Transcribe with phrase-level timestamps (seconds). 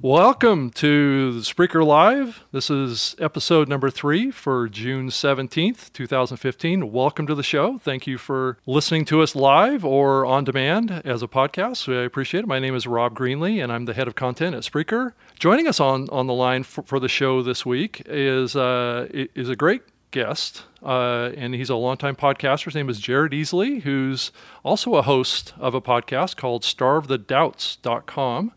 [0.00, 2.44] Welcome to Spreaker Live.
[2.52, 6.92] This is episode number three for June 17th, 2015.
[6.92, 7.78] Welcome to the show.
[7.78, 11.90] Thank you for listening to us live or on demand as a podcast.
[11.90, 12.46] I appreciate it.
[12.48, 15.14] My name is Rob Greenlee, and I'm the head of content at Spreaker.
[15.38, 19.48] Joining us on, on the line for, for the show this week is, uh, is
[19.48, 22.66] a great guest, uh, and he's a longtime podcaster.
[22.66, 24.32] His name is Jared Easley, who's
[24.64, 28.52] also a host of a podcast called starvethedoubts.com.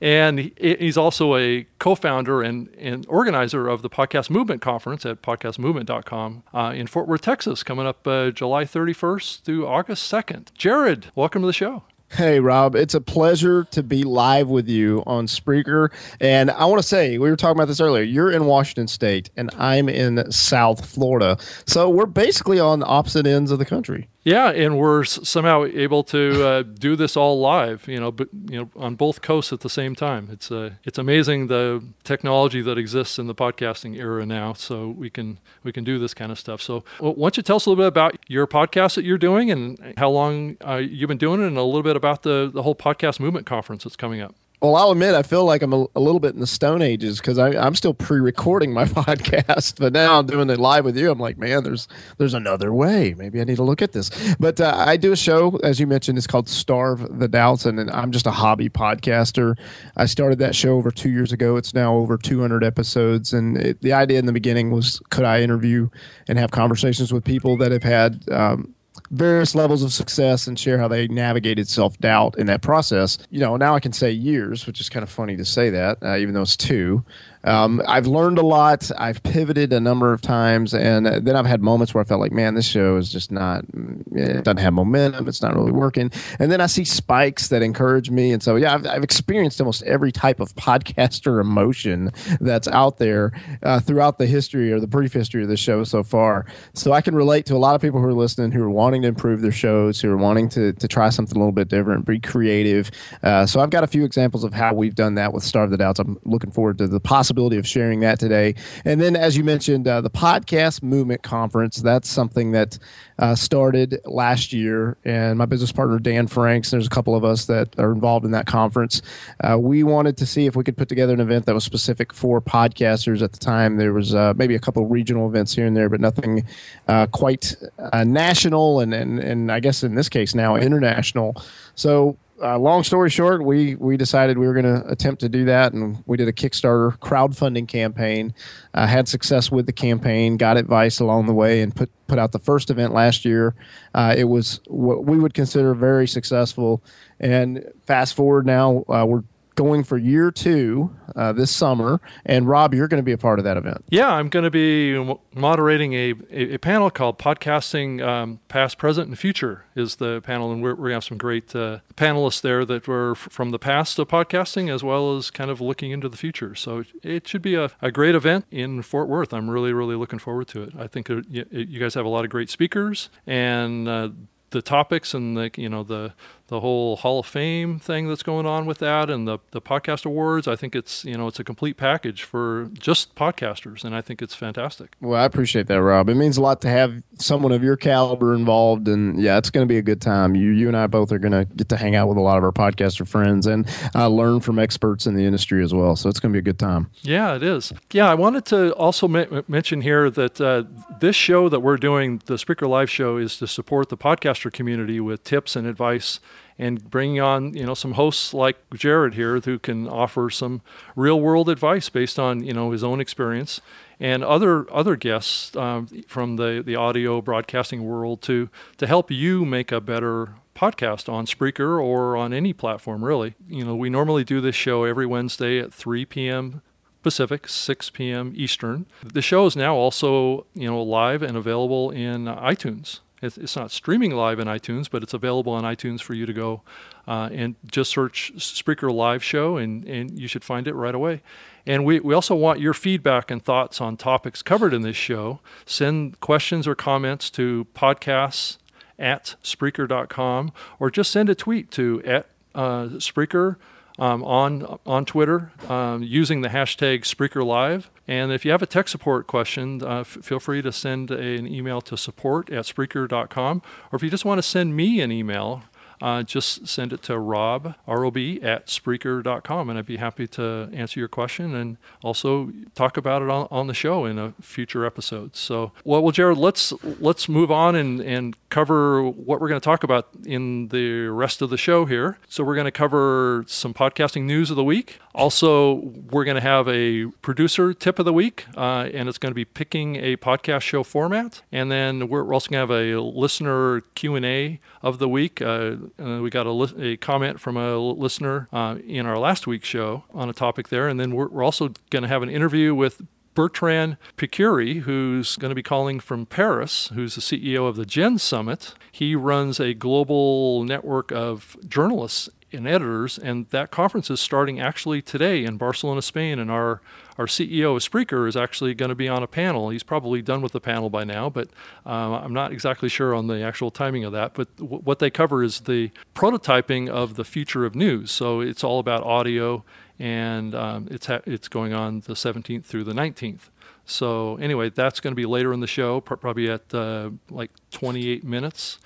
[0.00, 5.06] And he, he's also a co founder and, and organizer of the Podcast Movement Conference
[5.06, 10.52] at podcastmovement.com uh, in Fort Worth, Texas, coming up uh, July 31st through August 2nd.
[10.54, 11.84] Jared, welcome to the show.
[12.08, 15.90] Hey, Rob, it's a pleasure to be live with you on Spreaker.
[16.20, 18.04] And I want to say, we were talking about this earlier.
[18.04, 21.36] You're in Washington State, and I'm in South Florida.
[21.66, 24.08] So we're basically on opposite ends of the country.
[24.26, 28.58] Yeah, and we're somehow able to uh, do this all live, you know, but you
[28.58, 30.28] know, on both coasts at the same time.
[30.32, 34.52] It's uh, it's amazing the technology that exists in the podcasting era now.
[34.52, 36.60] So we can we can do this kind of stuff.
[36.60, 39.52] So why don't you tell us a little bit about your podcast that you're doing
[39.52, 42.62] and how long uh, you've been doing it, and a little bit about the the
[42.62, 44.34] whole podcast movement conference that's coming up.
[44.62, 47.20] Well, I'll admit I feel like I'm a, a little bit in the Stone Ages
[47.20, 51.10] because I'm still pre-recording my podcast, but now I'm doing it live with you.
[51.10, 53.14] I'm like, man, there's there's another way.
[53.18, 54.10] Maybe I need to look at this.
[54.40, 57.78] But uh, I do a show, as you mentioned, it's called Starve the Doubts, and,
[57.78, 59.58] and I'm just a hobby podcaster.
[59.94, 61.56] I started that show over two years ago.
[61.56, 65.42] It's now over 200 episodes, and it, the idea in the beginning was, could I
[65.42, 65.90] interview
[66.28, 68.74] and have conversations with people that have had um,
[69.10, 73.18] various levels of success and share how they navigated self doubt in that process.
[73.30, 75.98] You know, now I can say years, which is kind of funny to say that,
[76.02, 77.04] uh, even though it's two.
[77.46, 78.90] Um, I've learned a lot.
[78.98, 82.32] I've pivoted a number of times, and then I've had moments where I felt like,
[82.32, 83.64] man, this show is just not.
[84.12, 85.28] It doesn't have momentum.
[85.28, 86.10] It's not really working.
[86.40, 89.84] And then I see spikes that encourage me, and so yeah, I've, I've experienced almost
[89.84, 92.10] every type of podcaster emotion
[92.40, 93.32] that's out there
[93.62, 96.46] uh, throughout the history or the brief history of the show so far.
[96.74, 99.02] So I can relate to a lot of people who are listening, who are wanting
[99.02, 102.06] to improve their shows, who are wanting to to try something a little bit different,
[102.06, 102.90] be creative.
[103.22, 105.76] Uh, so I've got a few examples of how we've done that with Starve the
[105.76, 106.00] Doubts.
[106.00, 108.54] I'm looking forward to the possibility possibility of sharing that today.
[108.84, 112.78] And then, as you mentioned, uh, the Podcast Movement Conference, that's something that
[113.18, 114.96] uh, started last year.
[115.04, 118.24] And my business partner, Dan Franks, and there's a couple of us that are involved
[118.24, 119.02] in that conference.
[119.40, 122.12] Uh, we wanted to see if we could put together an event that was specific
[122.14, 123.76] for podcasters at the time.
[123.76, 126.46] There was uh, maybe a couple of regional events here and there, but nothing
[126.88, 131.36] uh, quite uh, national and, and, and I guess in this case now international.
[131.74, 135.44] So uh, long story short, we we decided we were going to attempt to do
[135.46, 138.34] that, and we did a Kickstarter crowdfunding campaign.
[138.74, 142.32] Uh, had success with the campaign, got advice along the way, and put put out
[142.32, 143.54] the first event last year.
[143.94, 146.82] Uh, it was what we would consider very successful.
[147.18, 149.24] And fast forward now, uh, we're
[149.56, 152.00] going for year two uh, this summer.
[152.24, 153.84] And Rob, you're going to be a part of that event.
[153.90, 159.08] Yeah, I'm going to be moderating a, a, a panel called Podcasting um, Past, Present,
[159.08, 160.52] and Future is the panel.
[160.52, 163.98] And we're, to have some great uh, panelists there that were f- from the past
[163.98, 166.54] of podcasting as well as kind of looking into the future.
[166.54, 169.32] So it should be a, a great event in Fort Worth.
[169.32, 170.74] I'm really, really looking forward to it.
[170.78, 174.10] I think it, you guys have a lot of great speakers and uh,
[174.50, 176.12] the topics and the you know the
[176.48, 180.06] the whole Hall of Fame thing that's going on with that and the, the podcast
[180.06, 180.46] awards.
[180.46, 184.22] I think it's you know it's a complete package for just podcasters, and I think
[184.22, 184.94] it's fantastic.
[185.00, 186.08] Well, I appreciate that, Rob.
[186.08, 189.66] It means a lot to have someone of your caliber involved, and yeah, it's going
[189.66, 190.34] to be a good time.
[190.34, 192.38] You you and I both are going to get to hang out with a lot
[192.38, 195.96] of our podcaster friends and uh, learn from experts in the industry as well.
[195.96, 196.90] So it's going to be a good time.
[197.02, 197.72] Yeah, it is.
[197.92, 200.64] Yeah, I wanted to also ma- mention here that uh,
[201.00, 205.00] this show that we're doing, the Spreaker Live show, is to support the podcaster community
[205.00, 206.20] with tips and advice
[206.58, 210.62] and bringing on you know some hosts like Jared here who can offer some
[210.94, 213.60] real world advice based on you know his own experience
[214.00, 219.44] and other other guests um, from the the audio broadcasting world to to help you
[219.44, 223.34] make a better podcast on Spreaker or on any platform really.
[223.48, 226.62] You know, we normally do this show every Wednesday at 3 p.m.
[227.02, 228.32] Pacific, 6 p.m.
[228.34, 228.86] Eastern.
[229.04, 233.00] The show is now also, you know, live and available in iTunes.
[233.26, 236.32] It's, it's not streaming live in iTunes, but it's available on iTunes for you to
[236.32, 236.62] go
[237.06, 241.22] uh, and just search Spreaker Live Show, and, and you should find it right away.
[241.66, 245.40] And we, we also want your feedback and thoughts on topics covered in this show.
[245.64, 248.58] Send questions or comments to podcasts
[248.98, 253.56] at Spreaker.com or just send a tweet to at uh, Spreaker
[253.98, 257.84] um, on on Twitter um, using the hashtag SpreakerLive.
[258.08, 261.36] And if you have a tech support question, uh, f- feel free to send a,
[261.36, 263.62] an email to support at Spreaker.com.
[263.90, 265.64] Or if you just want to send me an email,
[266.00, 271.00] uh, just send it to rob, R-O-B, at Spreaker.com, and I'd be happy to answer
[271.00, 275.36] your question and also talk about it on, on the show in a future episode.
[275.36, 279.64] So, well, well, Jared, let's let's move on and, and cover what we're going to
[279.64, 282.18] talk about in the rest of the show here.
[282.28, 284.98] So, we're going to cover some podcasting news of the week.
[285.14, 285.74] Also,
[286.10, 289.34] we're going to have a producer tip of the week, uh, and it's going to
[289.34, 291.42] be picking a podcast show format.
[291.50, 295.40] And then we're also going to have a listener Q&A of the week.
[295.40, 299.46] Uh, uh, we got a, li- a, comment from a listener uh, in our last
[299.46, 300.88] week's show on a topic there.
[300.88, 303.02] And then we're, we're also going to have an interview with
[303.34, 308.18] Bertrand Pecquerie, who's going to be calling from Paris, who's the CEO of the Gen
[308.18, 308.74] Summit.
[308.90, 315.02] He runs a global network of journalists and editors, and that conference is starting actually
[315.02, 316.38] today in Barcelona, Spain.
[316.38, 316.80] And our
[317.18, 319.70] our CEO of Spreaker is actually going to be on a panel.
[319.70, 321.48] He's probably done with the panel by now, but
[321.86, 324.34] um, I'm not exactly sure on the actual timing of that.
[324.34, 328.10] But w- what they cover is the prototyping of the future of news.
[328.10, 329.64] So it's all about audio,
[329.98, 333.48] and um, it's ha- it's going on the 17th through the 19th.
[333.86, 338.24] So anyway, that's going to be later in the show, probably at uh, like 28
[338.24, 338.78] minutes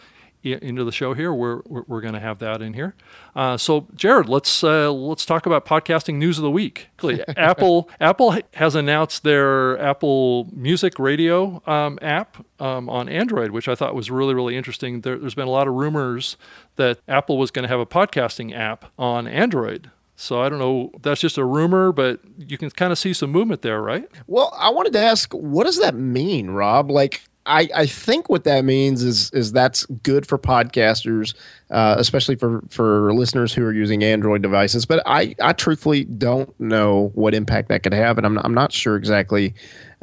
[0.43, 1.33] into the show here.
[1.33, 2.95] We're we're, we're going to have that in here.
[3.35, 6.89] Uh, so Jared, let's uh, let's talk about podcasting news of the week.
[7.37, 13.75] Apple Apple has announced their Apple Music Radio um, app um, on Android, which I
[13.75, 15.03] thought was really really interesting.
[15.03, 16.37] There, has been a lot of rumors
[16.77, 19.91] that Apple was going to have a podcasting app on Android.
[20.21, 20.91] So I don't know.
[21.01, 24.07] That's just a rumor, but you can kind of see some movement there, right?
[24.27, 26.91] Well, I wanted to ask, what does that mean, Rob?
[26.91, 31.35] Like, I, I think what that means is is that's good for podcasters,
[31.71, 34.85] uh, especially for, for listeners who are using Android devices.
[34.85, 38.55] But I, I truthfully don't know what impact that could have, and I'm not, I'm
[38.55, 39.55] not sure exactly.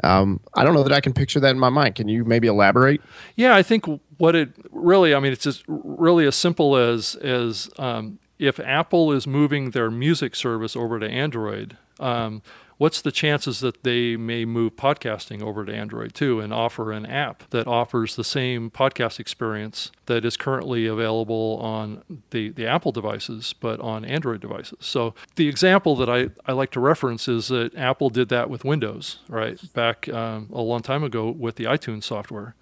[0.04, 1.96] Um, I don't know that I can picture that in my mind.
[1.96, 3.02] Can you maybe elaborate?
[3.36, 3.86] Yeah, I think
[4.18, 9.12] what it really, I mean, it's just really as simple as as um, if Apple
[9.12, 11.78] is moving their music service over to Android.
[12.00, 12.42] Um,
[12.78, 17.06] what's the chances that they may move podcasting over to Android too and offer an
[17.06, 22.92] app that offers the same podcast experience that is currently available on the, the Apple
[22.92, 24.78] devices, but on Android devices?
[24.82, 28.64] So the example that I, I like to reference is that Apple did that with
[28.64, 29.60] Windows, right?
[29.74, 32.56] Back um, a long time ago with the iTunes software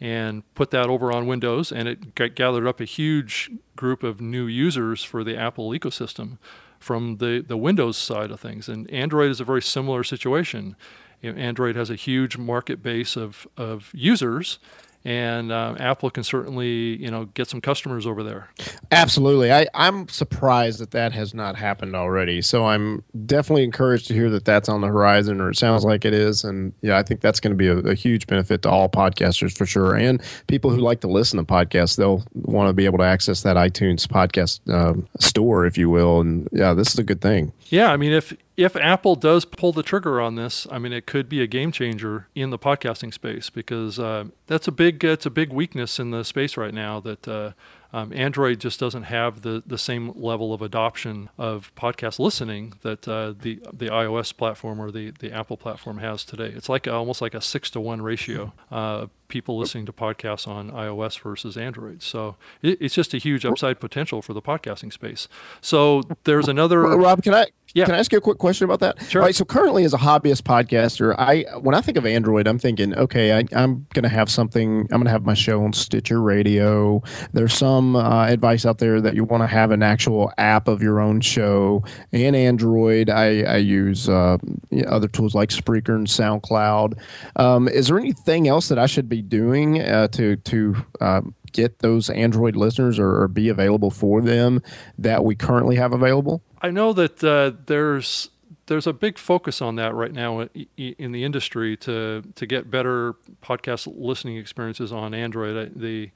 [0.00, 4.46] and put that over on Windows, and it gathered up a huge group of new
[4.46, 6.38] users for the Apple ecosystem
[6.82, 8.68] from the, the Windows side of things.
[8.68, 10.76] And Android is a very similar situation.
[11.20, 14.58] You know, Android has a huge market base of, of users,
[15.04, 18.48] and uh, Apple can certainly you know get some customers over there.
[18.90, 22.42] Absolutely, I, I'm surprised that that has not happened already.
[22.42, 26.04] So I'm definitely encouraged to hear that that's on the horizon, or it sounds like
[26.04, 26.44] it is.
[26.44, 29.56] And yeah, I think that's going to be a, a, huge benefit to all podcasters
[29.56, 31.96] for sure, and people who like to listen to podcasts.
[31.96, 36.20] They'll want to be able to access that iTunes podcast um, store, if you will.
[36.20, 37.52] And yeah, this is a good thing.
[37.72, 41.06] Yeah, I mean, if if Apple does pull the trigger on this, I mean, it
[41.06, 45.24] could be a game changer in the podcasting space because uh, that's a big it's
[45.24, 47.26] a big weakness in the space right now that.
[47.26, 47.52] Uh,
[47.94, 53.06] um, Android just doesn't have the, the same level of adoption of podcast listening that
[53.06, 56.46] uh, the the iOS platform or the, the Apple platform has today.
[56.46, 60.70] It's like almost like a six to one ratio uh, people listening to podcasts on
[60.70, 62.02] iOS versus Android.
[62.02, 65.28] So it, it's just a huge upside potential for the podcasting space.
[65.60, 66.80] So there's another.
[66.80, 67.84] Rob, can I yeah.
[67.86, 69.02] Can I ask you a quick question about that?
[69.08, 69.22] Sure.
[69.22, 69.34] All right.
[69.34, 73.32] So currently, as a hobbyist podcaster, I when I think of Android, I'm thinking, okay,
[73.32, 74.80] I, am going to have something.
[74.80, 77.02] I'm going to have my show on Stitcher Radio.
[77.32, 80.82] There's some uh, advice out there that you want to have an actual app of
[80.82, 81.84] your own show.
[82.12, 84.38] And Android, I, I use uh,
[84.86, 86.98] other tools like Spreaker and SoundCloud.
[87.36, 91.80] Um, is there anything else that I should be doing uh, to to um, get
[91.80, 94.62] those Android listeners or, or, be available for them
[94.98, 96.42] that we currently have available?
[96.60, 98.30] I know that uh, there's
[98.66, 103.14] there's a big focus on that right now in the industry to to get better
[103.42, 105.72] podcast listening experiences on Android.
[105.76, 106.10] The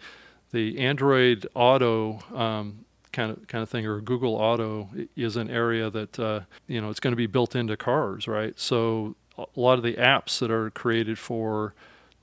[0.52, 5.90] the Android Auto um, kind of kind of thing or Google Auto is an area
[5.90, 8.58] that uh, you know it's going to be built into cars, right?
[8.58, 11.74] So a lot of the apps that are created for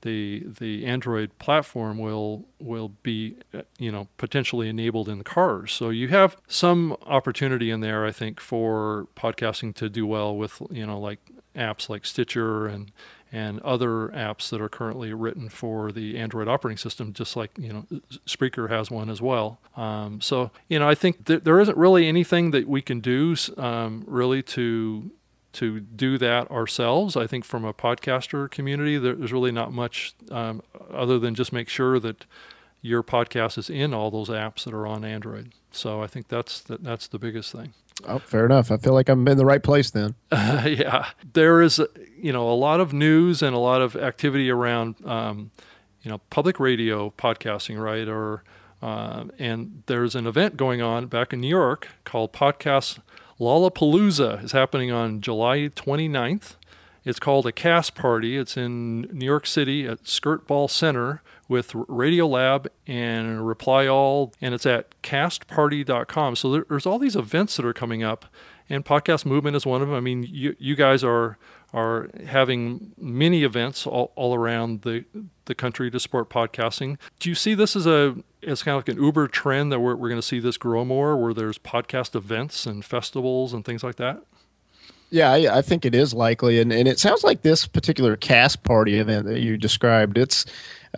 [0.04, 5.72] the the Android platform will will be uh, you know potentially enabled in the cars.
[5.72, 10.62] So you have some opportunity in there, I think, for podcasting to do well with
[10.70, 11.18] you know like
[11.56, 12.92] apps like Stitcher and
[13.32, 17.72] and other apps that are currently written for the Android operating system, just like you
[17.72, 17.86] know
[18.26, 19.58] Spreaker has one as well.
[19.76, 23.34] Um, so you know I think th- there isn't really anything that we can do
[23.56, 25.10] um, really to
[25.54, 27.16] to do that ourselves.
[27.16, 31.68] I think from a podcaster community, there's really not much um, other than just make
[31.68, 32.26] sure that
[32.80, 35.52] your podcast is in all those apps that are on Android.
[35.70, 37.72] So I think that's the, that's the biggest thing.
[38.06, 38.70] Oh, fair enough.
[38.70, 40.14] I feel like I'm in the right place then.
[40.30, 41.80] Uh, yeah, there is
[42.18, 45.50] you know a lot of news and a lot of activity around um,
[46.02, 48.08] you know public radio podcasting, right?
[48.08, 48.42] Or
[48.82, 52.98] uh, and there's an event going on back in New York called Podcast
[53.40, 56.56] Lollapalooza is happening on July 29th.
[57.04, 58.36] It's called a cast party.
[58.36, 64.64] It's in New York City at Skirball Center with Radiolab and Reply All, and it's
[64.64, 66.36] at castparty.com.
[66.36, 68.24] So there's all these events that are coming up,
[68.70, 69.96] and Podcast Movement is one of them.
[69.96, 71.36] I mean, you, you guys are
[71.74, 75.04] are having many events all, all around the
[75.46, 76.98] the country to support podcasting.
[77.18, 79.96] Do you see this as a as kind of like an Uber trend that we're,
[79.96, 83.82] we're going to see this grow more, where there's podcast events and festivals and things
[83.82, 84.22] like that?
[85.10, 88.64] Yeah, I, I, think it is likely, and, and it sounds like this particular cast
[88.64, 90.18] party event that you described.
[90.18, 90.44] It's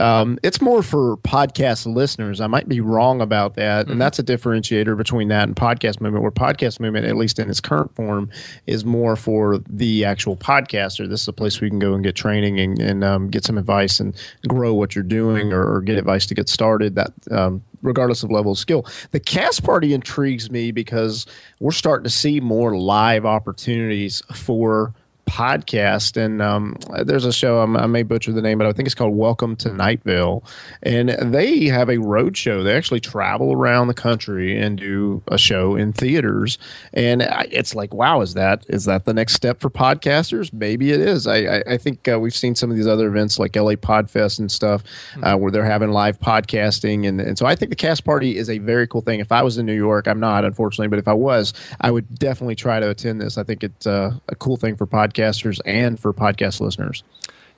[0.00, 2.40] um, it's more for podcast listeners.
[2.40, 3.92] I might be wrong about that, mm-hmm.
[3.92, 6.22] and that's a differentiator between that and podcast movement.
[6.22, 8.30] Where podcast movement, at least in its current form,
[8.66, 11.08] is more for the actual podcaster.
[11.08, 13.58] This is a place we can go and get training and, and um, get some
[13.58, 14.14] advice and
[14.46, 16.94] grow what you're doing, or, or get advice to get started.
[16.94, 18.84] That um, regardless of level of skill.
[19.12, 21.26] The cast party intrigues me because
[21.60, 24.94] we're starting to see more live opportunities for
[25.26, 28.86] podcast, and um, there's a show I'm, i may butcher the name, but I think
[28.86, 30.44] it's called Welcome to Night Vale,
[30.82, 32.62] and they have a road show.
[32.62, 36.58] They actually travel around the country and do a show in theaters,
[36.94, 40.52] and it's like, wow, is that is that the next step for podcasters?
[40.52, 41.26] Maybe it is.
[41.26, 44.38] I I, I think uh, we've seen some of these other events like LA Podfest
[44.38, 44.84] and stuff
[45.16, 45.42] uh, mm-hmm.
[45.42, 48.58] where they're having live podcasting, and and so I think the cast party is a
[48.58, 49.20] very cool thing.
[49.20, 52.14] If I was in New York, I'm not unfortunately, but if I was, I would
[52.14, 53.36] definitely try to attend this.
[53.36, 57.02] I think it's uh, a cool thing for podcasters podcasters and for podcast listeners.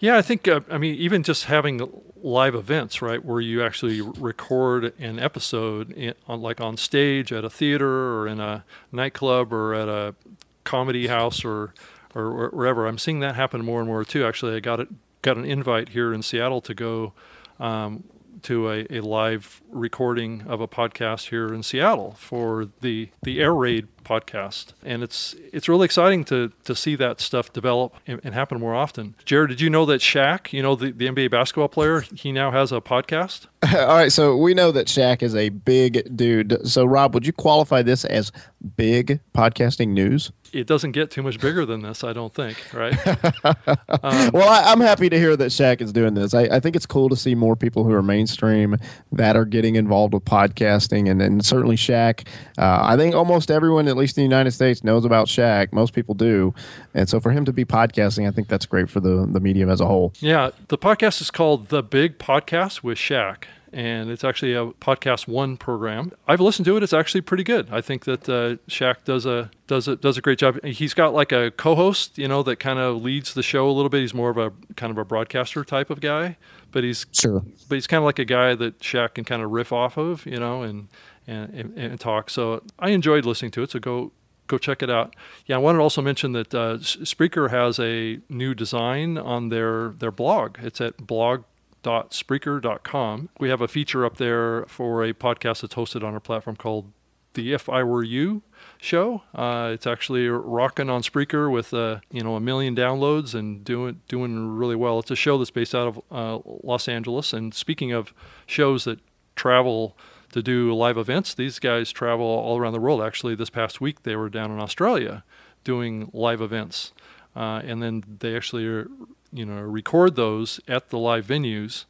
[0.00, 1.90] Yeah, I think, uh, I mean, even just having
[2.22, 7.44] live events, right, where you actually record an episode in, on, like on stage at
[7.44, 10.14] a theater or in a nightclub or at a
[10.62, 11.74] comedy house or,
[12.14, 12.86] or wherever.
[12.86, 14.24] I'm seeing that happen more and more too.
[14.24, 14.88] Actually, I got it,
[15.22, 17.12] got an invite here in Seattle to go
[17.58, 18.04] um,
[18.42, 23.54] to a, a live recording of a podcast here in Seattle for the the Air
[23.54, 28.34] Raid podcast, and it's it's really exciting to to see that stuff develop and, and,
[28.34, 29.14] happen more often.
[29.24, 32.50] Jared, did you know that Shaq, you know the, the NBA basketball player, he now
[32.50, 33.46] has a podcast?
[33.74, 36.66] All right, so we know that Shaq is a big dude.
[36.66, 38.32] So Rob, would you qualify this as
[38.76, 40.32] big podcasting news?
[40.52, 42.56] It doesn't get too much bigger than this, I don't think.
[42.72, 42.94] Right?
[43.44, 46.32] um, well, I, am happy to hear that Shaq is doing this.
[46.32, 48.76] I, I, think it's cool to see more people who are mainstream
[49.12, 52.26] that are getting involved with podcasting, and, and certainly Shaq.
[52.56, 55.72] Uh, I think almost everyone, at least in the United States, knows about Shaq.
[55.72, 56.54] Most people do,
[56.94, 59.68] and so for him to be podcasting, I think that's great for the the medium
[59.68, 60.12] as a whole.
[60.20, 65.28] Yeah, the podcast is called The Big Podcast with Shaq and it's actually a podcast
[65.28, 66.12] one program.
[66.26, 67.68] I've listened to it; it's actually pretty good.
[67.70, 70.62] I think that uh, Shaq does a does a does a great job.
[70.64, 73.90] He's got like a co-host, you know, that kind of leads the show a little
[73.90, 74.00] bit.
[74.00, 76.36] He's more of a kind of a broadcaster type of guy,
[76.78, 77.42] but he's sure.
[77.68, 80.24] But he's kind of like a guy that Shaq can kind of riff off of,
[80.24, 80.86] you know, and
[81.26, 82.30] and, and, and talk.
[82.30, 83.72] So I enjoyed listening to it.
[83.72, 84.12] So go
[84.46, 85.16] go check it out.
[85.46, 89.88] Yeah, I wanted to also mention that uh, Spreaker has a new design on their
[89.88, 90.58] their blog.
[90.62, 91.42] It's at blog
[91.82, 93.28] www.spreaker.com.
[93.40, 96.92] We have a feature up there for a podcast that's hosted on our platform called
[97.34, 98.42] the If I Were You
[98.78, 99.22] show.
[99.34, 104.00] Uh, it's actually rocking on Spreaker with uh, you know a million downloads and doing
[104.08, 104.98] doing really well.
[104.98, 107.32] It's a show that's based out of uh, Los Angeles.
[107.32, 108.14] And speaking of
[108.46, 109.00] shows that
[109.36, 109.96] travel
[110.32, 113.02] to do live events, these guys travel all around the world.
[113.02, 115.24] Actually, this past week they were down in Australia
[115.64, 116.92] doing live events,
[117.36, 118.88] uh, and then they actually are
[119.32, 121.84] you know record those at the live venues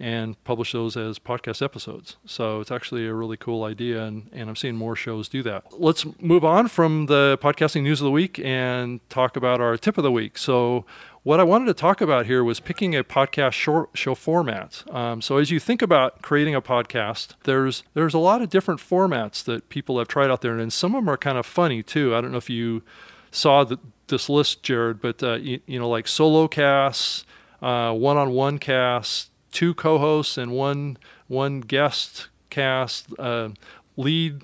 [0.00, 2.16] and publish those as podcast episodes.
[2.26, 5.64] So it's actually a really cool idea, and, and I'm seeing more shows do that.
[5.78, 9.96] Let's move on from the podcasting news of the week and talk about our tip
[9.96, 10.36] of the week.
[10.38, 10.84] So,
[11.22, 14.84] what I wanted to talk about here was picking a podcast short show format.
[14.90, 18.80] Um, so, as you think about creating a podcast, there's there's a lot of different
[18.80, 21.82] formats that people have tried out there, and some of them are kind of funny
[21.82, 22.14] too.
[22.14, 22.82] I don't know if you
[23.30, 27.24] saw the, this list, Jared, but uh, you, you, know, like solo casts,
[27.62, 33.08] uh, one-on-one casts, two co-hosts, and one one guest cast.
[33.18, 33.50] Uh,
[33.96, 34.42] lead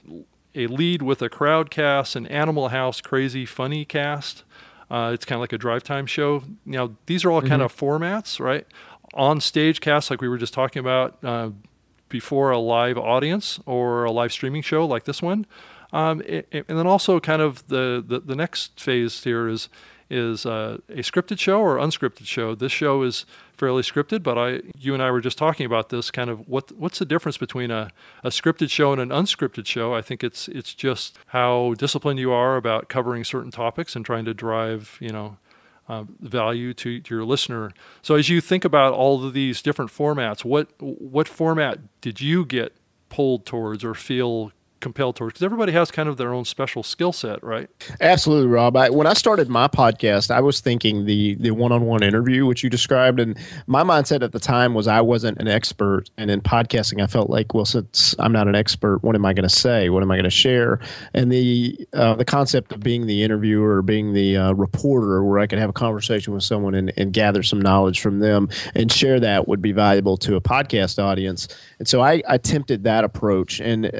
[0.54, 4.44] a lead with a crowd cast, an Animal House crazy funny cast.
[4.90, 6.42] Uh, it's kind of like a drive time show.
[6.64, 7.48] Now these are all mm-hmm.
[7.48, 8.66] kind of formats, right?
[9.14, 11.50] On stage cast, like we were just talking about uh,
[12.08, 15.46] before a live audience or a live streaming show like this one.
[15.92, 19.68] Um, and then also kind of the, the, the next phase here is
[20.10, 22.54] is uh, a scripted show or unscripted show.
[22.54, 23.24] This show is
[23.56, 26.72] fairly scripted, but I, you and I were just talking about this kind of what
[26.72, 27.90] what's the difference between a,
[28.24, 29.94] a scripted show and an unscripted show?
[29.94, 34.24] I think it's it's just how disciplined you are about covering certain topics and trying
[34.24, 35.36] to drive you know
[35.88, 37.72] uh, value to, to your listener.
[38.00, 42.44] So as you think about all of these different formats, what what format did you
[42.44, 42.74] get
[43.08, 47.12] pulled towards or feel compelled towards because everybody has kind of their own special skill
[47.12, 47.68] set right?
[48.00, 48.76] Absolutely rob.
[48.76, 52.70] I, when i started my podcast i was thinking the the one-on-one interview which you
[52.70, 57.02] described and my mindset at the time was i wasn't an expert and in podcasting
[57.02, 59.88] i felt like well since i'm not an expert what am i going to say?
[59.88, 60.80] What am i going to share?
[61.14, 65.38] And the uh, the concept of being the interviewer or being the uh, reporter where
[65.38, 68.90] i could have a conversation with someone and, and gather some knowledge from them and
[68.90, 71.48] share that would be valuable to a podcast audience.
[71.78, 73.90] And so i, I attempted that approach and uh,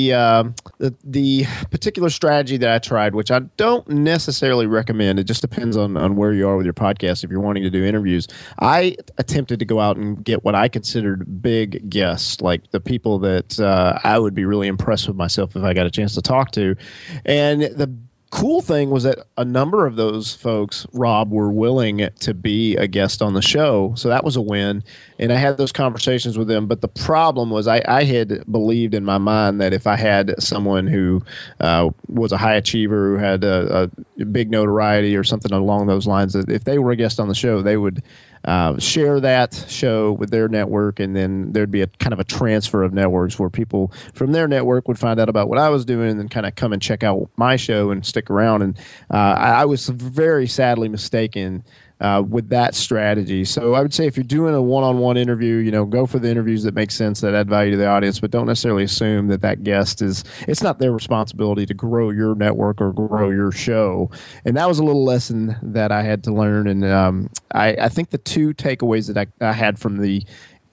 [0.00, 0.44] the uh,
[0.78, 5.18] the the particular strategy that I tried, which I don't necessarily recommend.
[5.18, 7.24] It just depends on on where you are with your podcast.
[7.24, 8.26] If you're wanting to do interviews,
[8.60, 13.18] I attempted to go out and get what I considered big guests, like the people
[13.20, 16.22] that uh, I would be really impressed with myself if I got a chance to
[16.22, 16.76] talk to,
[17.24, 17.92] and the
[18.30, 22.86] cool thing was that a number of those folks, Rob, were willing to be a
[22.86, 23.92] guest on the show.
[23.96, 24.84] So that was a win.
[25.18, 26.66] And I had those conversations with them.
[26.66, 30.40] But the problem was, I, I had believed in my mind that if I had
[30.40, 31.22] someone who
[31.58, 36.06] uh, was a high achiever, who had a, a big notoriety or something along those
[36.06, 38.02] lines, that if they were a guest on the show, they would
[38.44, 42.24] uh, share that show with their network, and then there'd be a kind of a
[42.24, 45.84] transfer of networks where people from their network would find out about what I was
[45.84, 48.62] doing, and then kind of come and check out my show and stick around.
[48.62, 48.78] And
[49.10, 51.64] uh, I, I was very sadly mistaken
[52.00, 53.44] uh, with that strategy.
[53.44, 56.30] So I would say if you're doing a one-on-one interview, you know, go for the
[56.30, 59.42] interviews that make sense that add value to the audience, but don't necessarily assume that
[59.42, 60.24] that guest is.
[60.48, 64.10] It's not their responsibility to grow your network or grow your show.
[64.44, 66.66] And that was a little lesson that I had to learn.
[66.66, 70.24] And um, I, I, think the two takeaways that I, I had from the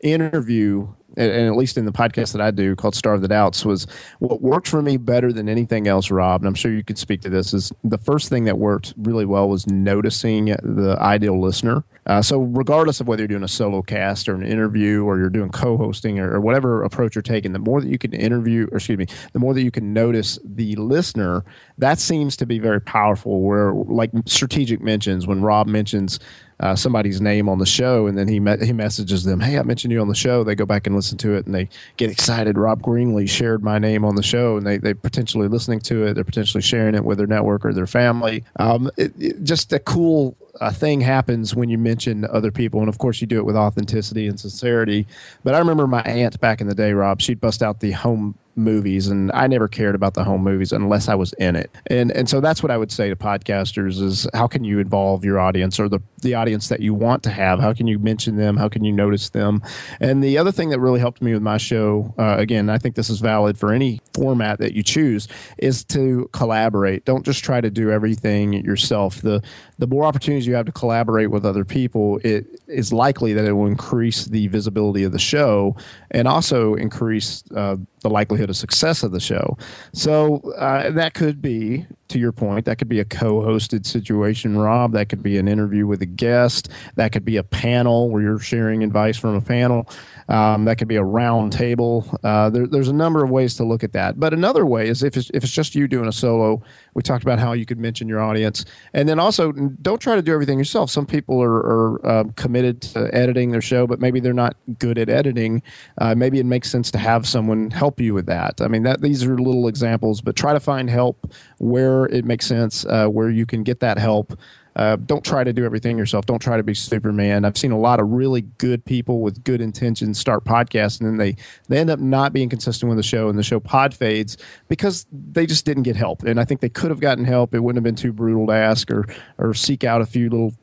[0.02, 3.88] interview and, at least in the podcast that I do called Starve the Doubts, was
[4.20, 7.22] what worked for me better than anything else, Rob, and I'm sure you could speak
[7.22, 11.84] to this, is the first thing that worked really well was noticing the ideal listener.
[12.08, 15.30] Uh, so, regardless of whether you're doing a solo cast or an interview or you're
[15.30, 18.65] doing co hosting or, or, whatever approach you're taking, the more that you can interview,
[18.72, 21.44] or excuse me, the more that you can notice the listener,
[21.78, 23.41] that seems to be very powerful.
[23.41, 26.18] Where, like strategic mentions, when Rob mentions,
[26.60, 29.91] uh, somebody's name on the show, and then he he messages them, "Hey, I mentioned
[29.91, 32.58] you on the show." They go back and listen to it, and they get excited.
[32.58, 36.15] Rob Greenlee shared my name on the show, and they they potentially listening to it.
[36.15, 38.43] They're potentially sharing it with their network or their family.
[38.58, 42.89] Um, it, it, just a cool a thing happens when you mention other people, and
[42.89, 45.08] of course you do it with authenticity and sincerity.
[45.43, 47.22] But I remember my aunt back in the day, Rob.
[47.22, 51.08] She'd bust out the home movies and I never cared about the home movies unless
[51.08, 51.70] I was in it.
[51.88, 55.24] And and so that's what I would say to podcasters is how can you involve
[55.24, 57.60] your audience or the the audience that you want to have?
[57.60, 58.58] How can you mention them?
[58.58, 59.62] How can you notice them?
[60.00, 62.96] And the other thing that really helped me with my show, uh, again, I think
[62.96, 65.28] this is valid for any format that you choose,
[65.60, 67.06] is to collaborate.
[67.06, 69.22] Don't just try to do everything yourself.
[69.22, 69.43] The
[69.80, 73.54] the more opportunities you have to collaborate with other people, it is likely that it
[73.54, 75.76] will increase the visibility of the show
[76.12, 79.58] and also increase uh, the likelihood of success of the show.
[79.94, 84.93] So uh, that could be, to your point, that could be a co-hosted situation, Rob.
[84.93, 86.70] That could be an interview with a guest.
[86.96, 89.89] That could be a panel where you're sharing advice from a panel.
[90.30, 92.06] Um, that could be a round table.
[92.24, 94.20] Uh, there, there's a number of ways to look at that.
[94.20, 96.62] But another way is if it's, if it's just you doing a solo.
[96.93, 100.22] We talked about how you could mention your audience, and then also don't try to
[100.22, 100.89] do everything yourself.
[100.89, 104.98] Some people are, are uh, committed to editing their show, but maybe they're not good
[104.98, 105.62] at editing.
[106.00, 108.62] Uh, maybe it makes sense to have someone help you with that.
[108.62, 112.46] I mean, that these are little examples, but try to find help where it makes
[112.46, 114.38] sense, uh, where you can get that help.
[114.76, 116.28] Uh, don't try to do everything yourself.
[116.28, 117.46] Don't try to be Superman.
[117.46, 121.18] I've seen a lot of really good people with good intentions start podcasts, and then
[121.18, 121.36] they
[121.68, 125.08] they end up not being consistent with the show, and the show pod fades because
[125.12, 126.22] they just didn't get help.
[126.22, 127.56] And I think they could have gotten help.
[127.56, 129.08] It wouldn't have been too brutal to ask or
[129.40, 130.54] or seek out a few little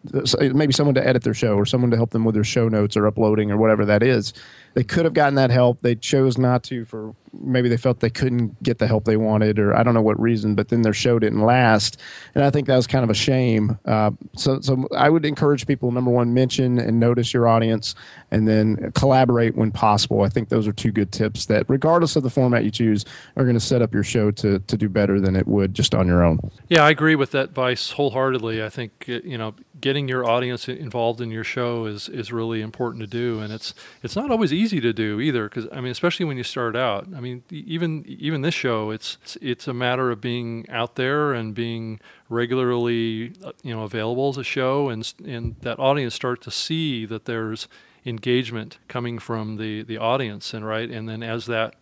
[0.54, 2.96] maybe someone to edit their show or someone to help them with their show notes
[2.96, 4.32] or uploading or whatever that is.
[4.74, 5.82] they could have gotten that help.
[5.82, 9.58] They chose not to for maybe they felt they couldn't get the help they wanted,
[9.58, 10.54] or I don't know what reason.
[10.54, 12.00] But then their show didn't last,
[12.34, 13.78] and I think that was kind of a shame.
[13.84, 17.94] Uh, so, so I would encourage people: number one, mention and notice your audience,
[18.30, 20.22] and then collaborate when possible.
[20.22, 23.04] I think those are two good tips that, regardless of the format you choose,
[23.36, 25.94] are going to set up your show to to do better than it would just
[25.94, 26.38] on your own.
[26.68, 28.62] Yeah, I agree with that advice wholeheartedly.
[28.62, 33.00] I think you know getting your audience involved in your show is is really important
[33.00, 35.48] to do, and it's it's not always easy to do either.
[35.48, 37.06] Because I mean, especially when you start out.
[37.14, 41.54] I mean, even even this show, it's it's a matter of being out there and
[41.54, 46.50] being regularly uh, you know available as a show, and and that audience start to
[46.50, 47.68] see that there's
[48.06, 51.74] engagement coming from the the audience, and right, and then as that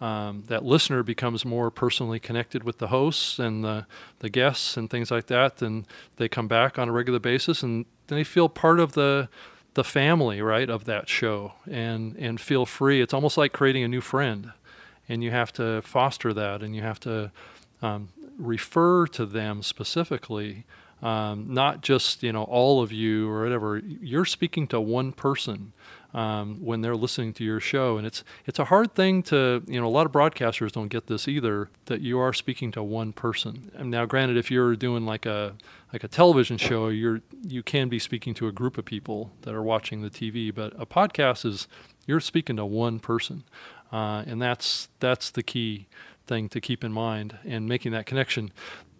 [0.00, 3.86] um, that listener becomes more personally connected with the hosts and the,
[4.20, 7.84] the guests and things like that, then they come back on a regular basis and
[8.06, 9.28] they feel part of the
[9.74, 13.00] the family, right, of that show and and feel free.
[13.00, 14.52] It's almost like creating a new friend,
[15.08, 17.30] and you have to foster that, and you have to
[17.82, 20.64] um, refer to them specifically,
[21.02, 23.78] um, not just you know all of you or whatever.
[23.78, 25.72] You're speaking to one person
[26.14, 27.98] um, when they're listening to your show.
[27.98, 31.06] And it's it's a hard thing to you know a lot of broadcasters don't get
[31.06, 33.70] this either that you are speaking to one person.
[33.74, 35.54] And now, granted, if you're doing like a
[35.92, 39.54] like a television show, you're you can be speaking to a group of people that
[39.54, 40.54] are watching the TV.
[40.54, 41.68] But a podcast is
[42.06, 43.44] you're speaking to one person,
[43.92, 45.86] uh, and that's that's the key
[46.26, 48.52] thing to keep in mind and making that connection.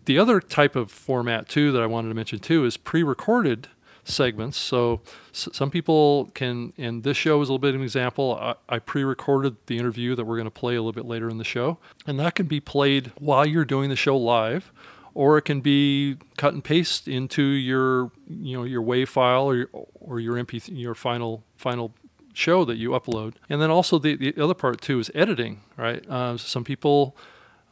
[0.07, 3.69] The other type of format too that I wanted to mention too is pre-recorded
[4.09, 4.57] segments.
[4.57, 8.37] So some people can, and this show is a little bit of an example.
[8.41, 11.29] I, I pre recorded the interview that we're going to play a little bit later
[11.29, 14.73] in the show, and that can be played while you're doing the show live.
[15.15, 19.69] Or it can be cut and paste into your, you know, your WAV file or
[19.95, 21.93] or your MP, your final final
[22.39, 23.35] show that you upload.
[23.49, 26.09] And then also the, the other part too is editing, right?
[26.09, 27.17] Uh, some people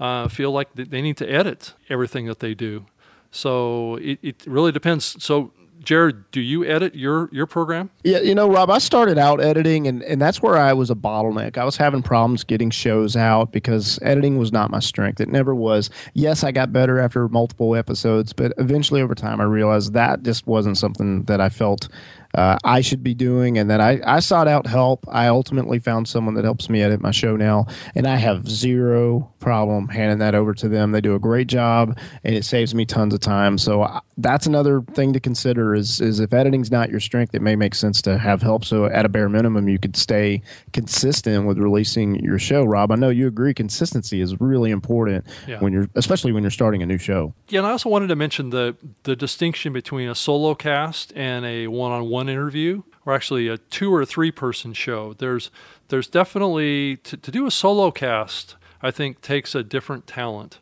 [0.01, 2.87] uh, feel like they need to edit everything that they do.
[3.31, 5.23] So it, it really depends.
[5.23, 5.53] So
[5.83, 7.91] Jared, do you edit your your program?
[8.03, 10.95] Yeah, you know, Rob, I started out editing, and and that's where I was a
[10.95, 11.59] bottleneck.
[11.59, 15.21] I was having problems getting shows out because editing was not my strength.
[15.21, 15.91] It never was.
[16.15, 20.47] Yes, I got better after multiple episodes, but eventually over time, I realized that just
[20.47, 21.89] wasn't something that I felt
[22.37, 25.07] uh, I should be doing, and then I, I sought out help.
[25.09, 29.33] I ultimately found someone that helps me edit my show now, and I have zero
[29.41, 30.93] problem handing that over to them.
[30.93, 33.57] They do a great job, and it saves me tons of time.
[33.57, 37.43] So I, that's another thing to consider is is if editing's not your strength, it
[37.43, 38.65] may make sense to have help.
[38.65, 42.65] So at a bare minimum, you could stay consistent with releasing your show.
[42.65, 43.55] Rob, I know you agree.
[43.55, 45.59] Consistency is really important yeah.
[45.61, 47.35] when you're, especially when you're starting a new show.
[47.49, 51.47] Yeah, and I also wanted to mention the the distinction between a solo cast and
[51.47, 55.15] a one on one interview or actually a two or three person show.
[55.15, 55.51] There's
[55.89, 58.57] there's definitely to, to do a solo cast.
[58.83, 60.61] I think takes a different talent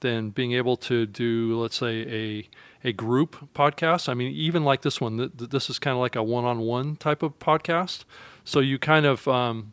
[0.00, 2.48] than being able to do let's say a
[2.86, 4.08] a group podcast.
[4.08, 7.22] I mean, even like this one, th- this is kind of like a one-on-one type
[7.22, 8.04] of podcast.
[8.44, 9.72] So you kind of, um,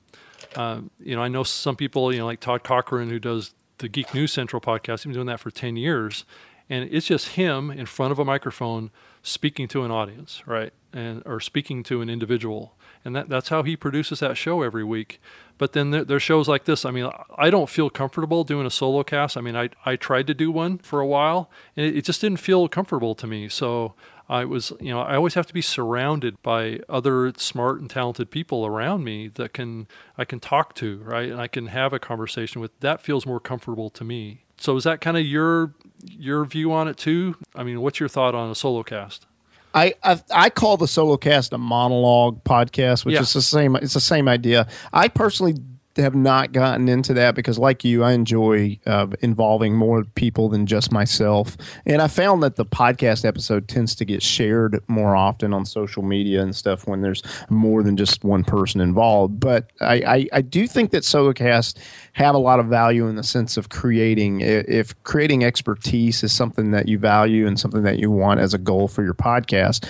[0.56, 3.90] uh, you know, I know some people, you know, like Todd Cochran, who does the
[3.90, 5.00] Geek News Central podcast.
[5.00, 6.24] He's been doing that for ten years,
[6.70, 8.92] and it's just him in front of a microphone
[9.24, 10.74] speaking to an audience, right?
[10.94, 12.76] And or speaking to an individual.
[13.04, 15.20] And that, that's how he produces that show every week.
[15.58, 16.86] But then there, there's shows like this.
[16.86, 19.38] I mean, I don't feel comfortable doing a solo cast.
[19.38, 22.22] I mean, I, I tried to do one for a while, and it, it just
[22.22, 23.48] didn't feel comfortable to me.
[23.50, 23.94] So
[24.30, 28.32] I was, you know, I always have to be surrounded by other smart and talented
[28.32, 31.30] people around me that can I can talk to, right?
[31.30, 32.72] And I can have a conversation with.
[32.80, 34.46] That feels more comfortable to me.
[34.58, 35.74] So is that kind of your
[36.06, 37.36] your view on it too?
[37.56, 39.26] I mean, what's your thought on a solo cast?
[39.74, 43.22] I, I, I call the solo cast a monologue podcast, which yeah.
[43.22, 43.76] is the same.
[43.78, 44.68] It's the same idea.
[44.92, 45.56] I personally
[45.98, 50.66] have not gotten into that because, like you, I enjoy uh, involving more people than
[50.66, 51.58] just myself.
[51.86, 56.04] And I found that the podcast episode tends to get shared more often on social
[56.04, 59.40] media and stuff when there's more than just one person involved.
[59.40, 61.78] But I, I, I do think that SoloCast
[62.14, 64.42] have a lot of value in the sense of creating.
[64.42, 68.58] If creating expertise is something that you value and something that you want as a
[68.58, 69.88] goal for your podcast,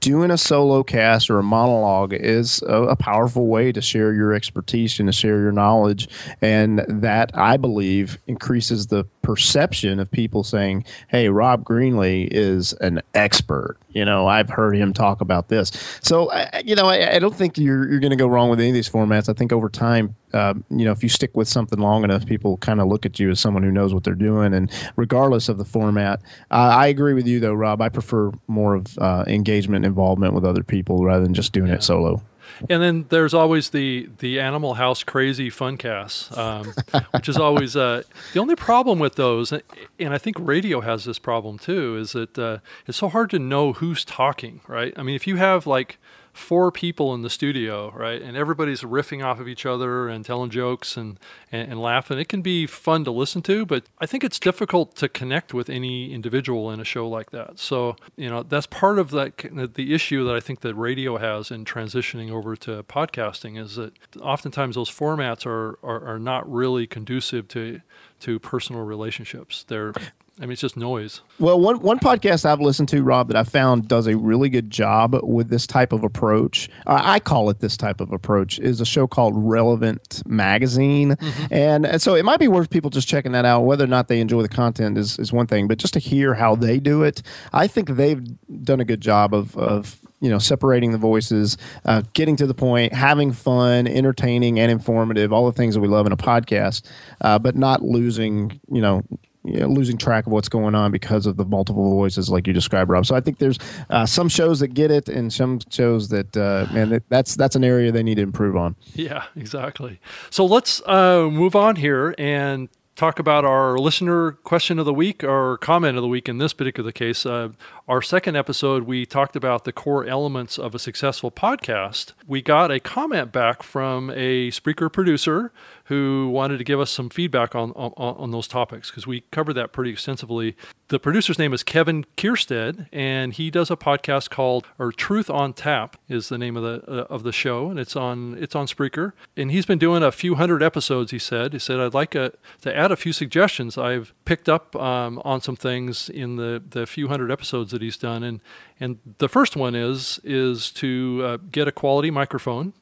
[0.00, 4.32] doing a solo cast or a monologue is a, a powerful way to share your
[4.32, 6.08] expertise and to share your knowledge.
[6.40, 13.00] And that, I believe, increases the perception of people saying, hey, Rob Greenlee is an
[13.14, 13.78] expert.
[13.90, 15.70] You know, I've heard him talk about this.
[16.02, 16.30] So,
[16.64, 18.74] you know, I, I don't think you're, you're going to go wrong with any of
[18.74, 19.28] these formats.
[19.28, 22.56] I think over time, uh, you know, if you stick with something long enough, people
[22.58, 24.52] kind of look at you as someone who knows what they're doing.
[24.52, 26.20] And regardless of the format,
[26.50, 27.80] uh, I agree with you, though, Rob.
[27.80, 31.76] I prefer more of uh, engagement, involvement with other people rather than just doing yeah.
[31.76, 32.20] it solo.
[32.68, 36.72] And then there's always the the Animal House crazy funcasts, um,
[37.12, 39.52] which is always uh, the only problem with those.
[39.52, 41.96] And I think radio has this problem too.
[41.96, 44.92] Is that uh, it's so hard to know who's talking, right?
[44.96, 45.98] I mean, if you have like
[46.34, 48.20] four people in the studio, right?
[48.20, 51.18] And everybody's riffing off of each other and telling jokes and,
[51.52, 52.18] and, and, laughing.
[52.18, 55.70] It can be fun to listen to, but I think it's difficult to connect with
[55.70, 57.60] any individual in a show like that.
[57.60, 61.52] So, you know, that's part of that the issue that I think that radio has
[61.52, 66.88] in transitioning over to podcasting is that oftentimes those formats are, are, are not really
[66.88, 67.80] conducive to
[68.20, 69.64] to personal relationships.
[69.68, 69.92] They're
[70.40, 71.20] I mean, it's just noise.
[71.38, 74.68] Well, one one podcast I've listened to, Rob, that I found does a really good
[74.68, 76.68] job with this type of approach.
[76.88, 78.58] Uh, I call it this type of approach.
[78.58, 81.54] Is a show called Relevant Magazine, mm-hmm.
[81.54, 83.60] and, and so it might be worth people just checking that out.
[83.60, 86.34] Whether or not they enjoy the content is is one thing, but just to hear
[86.34, 87.22] how they do it,
[87.52, 88.24] I think they've
[88.64, 92.54] done a good job of of you know separating the voices uh, getting to the
[92.54, 96.82] point having fun entertaining and informative all the things that we love in a podcast
[97.20, 99.02] uh, but not losing you know
[99.44, 102.54] you know, losing track of what's going on because of the multiple voices, like you
[102.54, 103.04] described, Rob.
[103.04, 103.58] So I think there's
[103.90, 107.62] uh, some shows that get it, and some shows that uh, man, that's that's an
[107.62, 108.74] area they need to improve on.
[108.94, 110.00] Yeah, exactly.
[110.30, 115.24] So let's uh, move on here and talk about our listener question of the week
[115.24, 117.26] or comment of the week in this particular case.
[117.26, 117.50] Uh,
[117.88, 122.12] our second episode, we talked about the core elements of a successful podcast.
[122.26, 125.52] We got a comment back from a Spreaker producer
[125.84, 129.52] who wanted to give us some feedback on, on, on those topics because we covered
[129.54, 130.56] that pretty extensively.
[130.88, 135.52] The producer's name is Kevin Kierstead, and he does a podcast called or Truth on
[135.52, 138.66] Tap is the name of the uh, of the show, and it's on it's on
[138.66, 139.12] Spreaker.
[139.36, 141.10] And he's been doing a few hundred episodes.
[141.10, 143.76] He said he said I'd like a, to add a few suggestions.
[143.76, 147.98] I've picked up um, on some things in the the few hundred episodes that he's
[147.98, 148.40] done, and
[148.80, 152.72] and the first one is is to uh, get a quality microphone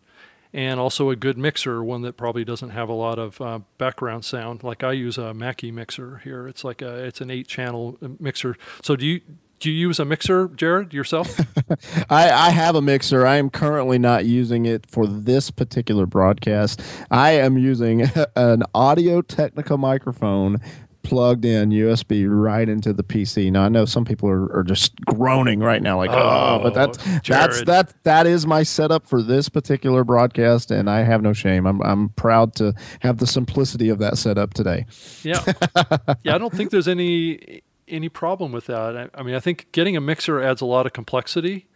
[0.53, 4.25] and also a good mixer, one that probably doesn't have a lot of uh, background
[4.25, 4.63] sound.
[4.63, 6.47] Like I use a Mackie mixer here.
[6.47, 8.57] It's like a it's an eight channel uh, mixer.
[8.83, 9.21] So do you
[9.63, 11.39] do you use a mixer, Jared, yourself?
[12.11, 13.25] I, I, have a mixer.
[13.25, 16.83] I am currently not using it for this particular broadcast.
[17.13, 18.03] I am using
[18.37, 20.61] an Audio Technica microphone
[21.03, 23.51] plugged in USB right into the PC.
[23.51, 26.75] Now I know some people are, are just groaning right now, like oh, oh but
[26.75, 27.25] that's Jared.
[27.27, 31.67] that's that that is my setup for this particular broadcast, and I have no shame.
[31.67, 34.87] I'm I'm proud to have the simplicity of that setup today.
[35.23, 35.43] Yeah,
[36.23, 36.35] yeah.
[36.35, 38.97] I don't think there's any any problem with that.
[38.97, 41.67] I, I mean, I think getting a mixer adds a lot of complexity.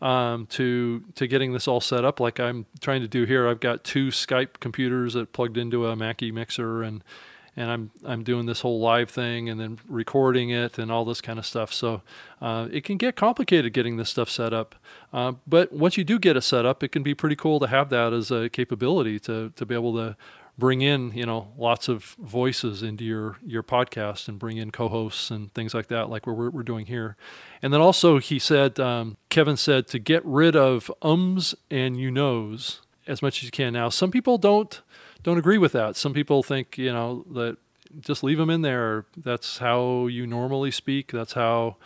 [0.00, 3.46] Um, to to getting this all set up like I'm trying to do here.
[3.46, 7.04] I've got two Skype computers that plugged into a Mackie mixer and
[7.56, 11.20] and I'm I'm doing this whole live thing and then recording it and all this
[11.20, 11.72] kind of stuff.
[11.72, 12.02] So
[12.40, 14.74] uh, it can get complicated getting this stuff set up.
[15.12, 17.66] Uh, but once you do get it set up, it can be pretty cool to
[17.66, 20.16] have that as a capability to to be able to
[20.58, 25.30] bring in you know lots of voices into your your podcast and bring in co-hosts
[25.30, 27.16] and things like that like we're, we're doing here
[27.62, 32.10] and then also he said um, kevin said to get rid of ums and you
[32.10, 34.82] knows as much as you can now some people don't
[35.22, 35.96] don't agree with that.
[35.96, 37.56] Some people think, you know, that
[38.00, 39.04] just leave them in there.
[39.16, 41.12] That's how you normally speak.
[41.12, 41.76] That's how,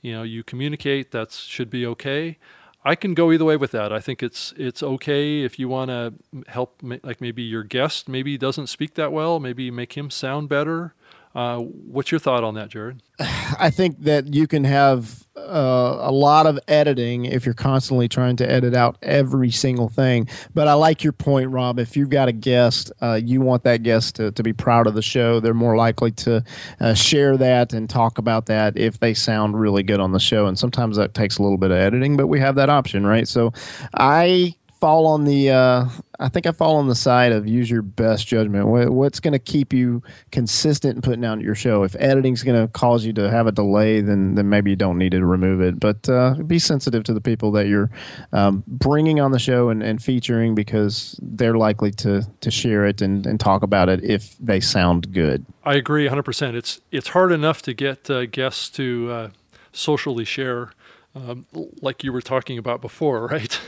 [0.00, 1.10] you know, you communicate.
[1.10, 2.38] That should be okay.
[2.84, 3.92] I can go either way with that.
[3.92, 6.14] I think it's it's okay if you want to
[6.46, 10.94] help, like maybe your guest maybe doesn't speak that well, maybe make him sound better.
[11.36, 13.02] Uh, what's your thought on that, Jared?
[13.20, 18.36] I think that you can have uh, a lot of editing if you're constantly trying
[18.36, 20.28] to edit out every single thing.
[20.54, 21.78] But I like your point, Rob.
[21.78, 24.94] If you've got a guest, uh, you want that guest to, to be proud of
[24.94, 25.38] the show.
[25.38, 26.42] They're more likely to
[26.80, 30.46] uh, share that and talk about that if they sound really good on the show.
[30.46, 33.28] And sometimes that takes a little bit of editing, but we have that option, right?
[33.28, 33.52] So
[33.92, 37.82] I fall on the uh, I think I fall on the side of use your
[37.82, 38.66] best judgment.
[38.66, 41.82] What's going to keep you consistent in putting out your show?
[41.82, 44.98] If editing's going to cause you to have a delay, then then maybe you don't
[44.98, 45.78] need to remove it.
[45.80, 47.90] But uh, be sensitive to the people that you're
[48.32, 53.02] um, bringing on the show and, and featuring because they're likely to to share it
[53.02, 55.44] and, and talk about it if they sound good.
[55.64, 56.54] I agree 100%.
[56.54, 59.30] It's it's hard enough to get uh, guests to uh,
[59.72, 60.70] socially share
[61.16, 61.46] um,
[61.80, 63.60] like you were talking about before, right?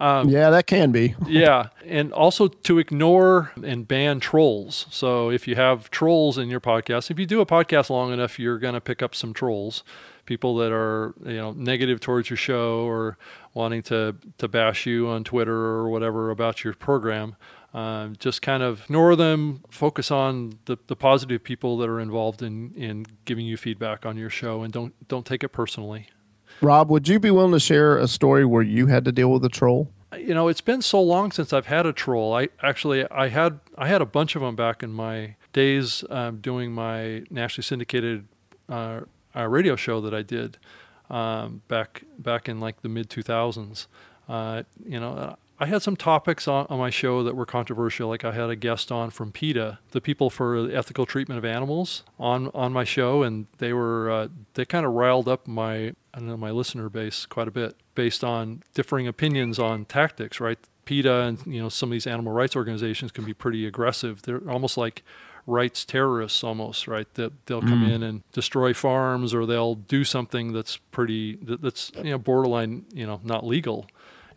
[0.00, 1.14] um, yeah, that can be.
[1.26, 4.86] yeah, and also to ignore and ban trolls.
[4.90, 8.38] So if you have trolls in your podcast, if you do a podcast long enough,
[8.38, 9.82] you're going to pick up some trolls,
[10.24, 13.18] people that are you know negative towards your show or
[13.52, 17.36] wanting to to bash you on Twitter or whatever about your program.
[17.74, 22.42] Um, just kind of ignore them, focus on the, the positive people that are involved
[22.42, 26.08] in, in giving you feedback on your show, and don't don't take it personally.
[26.60, 29.42] Rob, would you be willing to share a story where you had to deal with
[29.44, 29.88] a troll?
[30.18, 32.34] you know, it's been so long since I've had a troll.
[32.34, 36.38] I actually I had I had a bunch of them back in my days um,
[36.38, 38.26] doing my nationally syndicated
[38.68, 39.00] uh,
[39.34, 40.58] uh, radio show that I did
[41.10, 43.86] um, back back in like the mid 2000s.
[44.28, 48.08] Uh, you know, I had some topics on, on, my show that were controversial.
[48.08, 51.44] Like I had a guest on from PETA, the people for the ethical treatment of
[51.44, 55.94] animals, on on my show, and they were uh, they kind of riled up my
[56.12, 60.40] I don't know my listener base quite a bit based on differing opinions on tactics.
[60.40, 64.22] Right, PETA and you know some of these animal rights organizations can be pretty aggressive.
[64.22, 65.04] They're almost like
[65.46, 67.90] rights terrorists almost right that they'll come mm.
[67.90, 73.04] in and destroy farms or they'll do something that's pretty that's you know borderline you
[73.04, 73.86] know not legal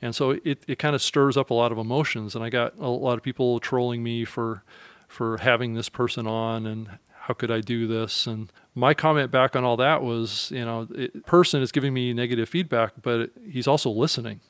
[0.05, 2.77] and so it, it kind of stirs up a lot of emotions and i got
[2.79, 4.63] a lot of people trolling me for
[5.07, 6.89] for having this person on and
[7.25, 8.27] how could i do this?
[8.27, 12.13] And my comment back on all that was you know it, person is giving me
[12.13, 14.41] negative feedback but he's also listening.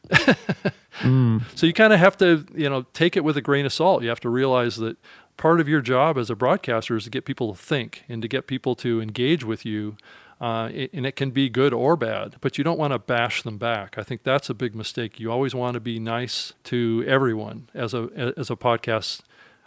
[0.99, 1.43] Mm.
[1.55, 4.03] so you kind of have to you know take it with a grain of salt.
[4.03, 4.97] You have to realize that
[5.37, 8.27] part of your job as a broadcaster is to get people to think and to
[8.27, 9.95] get people to engage with you
[10.45, 13.57] uh, and it can be good or bad, but you don't want to bash them
[13.57, 13.97] back.
[13.97, 15.19] I think that's a big mistake.
[15.19, 19.21] You always want to be nice to everyone as a as a podcast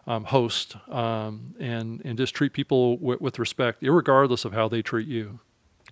[0.07, 4.81] um, host, um, and and just treat people w- with respect, regardless of how they
[4.81, 5.41] treat you.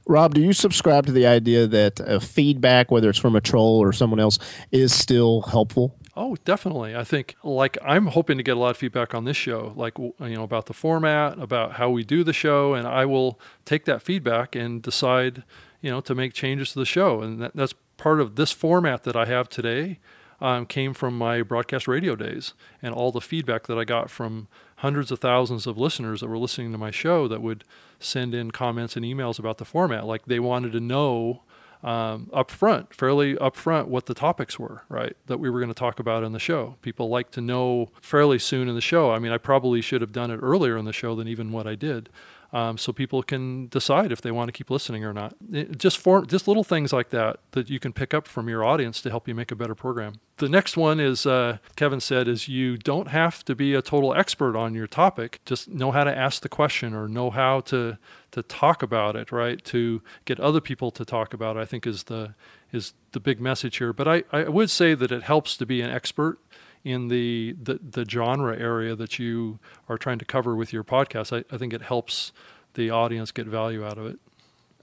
[0.09, 3.83] Rob, do you subscribe to the idea that uh, feedback, whether it's from a troll
[3.83, 4.39] or someone else,
[4.71, 5.97] is still helpful?
[6.15, 6.95] Oh, definitely.
[6.95, 9.99] I think like I'm hoping to get a lot of feedback on this show, like
[9.99, 13.85] you know about the format, about how we do the show, and I will take
[13.87, 15.43] that feedback and decide,
[15.83, 17.21] you know, to make changes to the show.
[17.21, 19.99] And that, that's part of this format that I have today.
[20.39, 24.49] Um, came from my broadcast radio days and all the feedback that I got from
[24.87, 27.65] hundreds of thousands of listeners that were listening to my show that would
[27.99, 30.07] send in comments and emails about the format.
[30.07, 31.43] Like they wanted to know
[31.83, 35.75] um, up front, fairly upfront, what the topics were, right, that we were going to
[35.75, 36.77] talk about in the show.
[36.83, 39.11] People like to know fairly soon in the show.
[39.11, 41.67] I mean, I probably should have done it earlier in the show than even what
[41.67, 42.09] I did
[42.53, 45.35] um, so people can decide if they want to keep listening or not.
[45.53, 48.65] It, just for just little things like that that you can pick up from your
[48.65, 50.21] audience to help you make a better program.
[50.39, 54.15] The next one is uh, Kevin said is you don't have to be a total
[54.15, 55.41] expert on your topic.
[55.45, 57.99] Just know how to ask the question or know how to
[58.33, 59.65] to talk about it, right?
[59.65, 62.35] To get other people to talk about it, I think is the
[62.73, 63.93] is the big message here.
[63.93, 66.39] But I, I would say that it helps to be an expert
[66.87, 71.37] in the, the, the genre area that you are trying to cover with your podcast.
[71.37, 72.31] I, I think it helps
[72.75, 74.21] the audience get value out of it.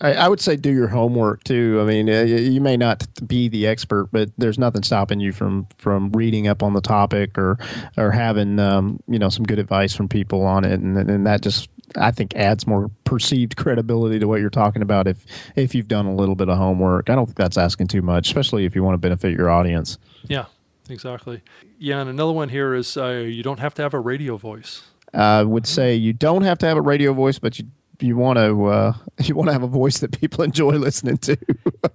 [0.01, 1.79] I, I would say do your homework too.
[1.81, 5.67] I mean, uh, you may not be the expert, but there's nothing stopping you from
[5.77, 7.57] from reading up on the topic or
[7.95, 11.41] or having um, you know some good advice from people on it, and and that
[11.41, 15.87] just I think adds more perceived credibility to what you're talking about if if you've
[15.87, 17.09] done a little bit of homework.
[17.09, 19.99] I don't think that's asking too much, especially if you want to benefit your audience.
[20.27, 20.45] Yeah,
[20.89, 21.41] exactly.
[21.77, 24.83] Yeah, and another one here is uh, you don't have to have a radio voice.
[25.13, 27.65] I would say you don't have to have a radio voice, but you
[27.99, 28.93] you want to uh,
[29.23, 31.37] you want to have a voice that people enjoy listening to.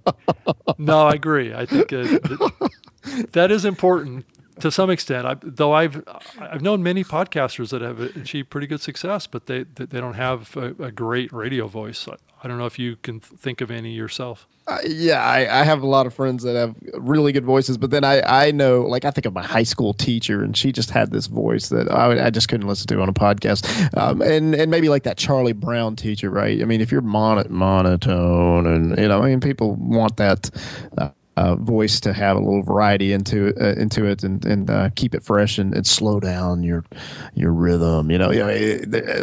[0.79, 1.55] no, I agree.
[1.55, 2.18] I think uh,
[3.33, 4.24] that is important
[4.61, 5.27] to some extent.
[5.27, 6.03] I, though I've
[6.38, 10.57] I've known many podcasters that have achieved pretty good success, but they they don't have
[10.57, 12.09] a, a great radio voice.
[12.09, 14.47] I, I, don't know if you can think of any yourself.
[14.68, 17.90] Uh, yeah, I, I, have a lot of friends that have really good voices, but
[17.90, 20.90] then I, I know, like, I think of my high school teacher, and she just
[20.90, 23.66] had this voice that I, I just couldn't listen to on a podcast.
[23.97, 26.61] Um, and and maybe like that Charlie Brown teacher, right?
[26.61, 30.51] I mean, if you're mono- monotone, and you know, I mean, people want that.
[30.99, 34.90] Uh, uh, voice to have a little variety into uh, into it and and uh,
[34.96, 36.85] keep it fresh and, and slow down your
[37.35, 38.11] your rhythm.
[38.11, 38.48] You know, know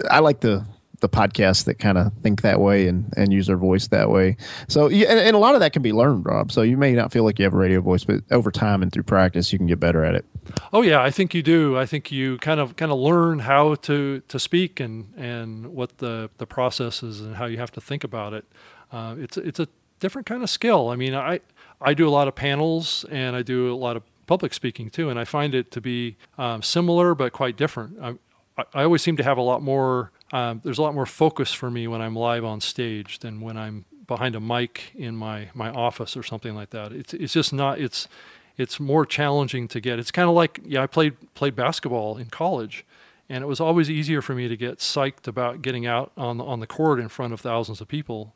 [0.10, 0.66] I like the
[1.02, 4.38] the podcasts that kind of think that way and, and use their voice that way.
[4.70, 6.54] So, yeah, and, and, a lot of that can be learned, Rob.
[6.54, 8.92] So you may not feel like you have a radio voice, but over time and
[8.92, 10.26] through practice, you can get better at it.
[10.72, 11.78] Oh yeah, I think you do.
[11.78, 15.98] I think you kind of kind of learn how to to speak and and what
[15.98, 18.46] the the process is and how you have to think about it.
[18.92, 19.68] Uh, it's it's a
[20.00, 20.90] different kind of skill.
[20.90, 21.42] I mean, I
[21.82, 25.10] I do a lot of panels and I do a lot of public speaking too,
[25.10, 27.98] and I find it to be um, similar but quite different.
[28.02, 28.16] I,
[28.74, 31.70] I always seem to have a lot more um, there's a lot more focus for
[31.70, 35.70] me when I'm live on stage than when I'm behind a mic in my, my
[35.70, 36.92] office or something like that.
[36.92, 38.08] It's it's just not it's
[38.58, 40.00] it's more challenging to get.
[40.00, 42.86] It's kind of like yeah, I played played basketball in college,
[43.30, 46.44] and it was always easier for me to get psyched about getting out on the,
[46.44, 48.34] on the court in front of thousands of people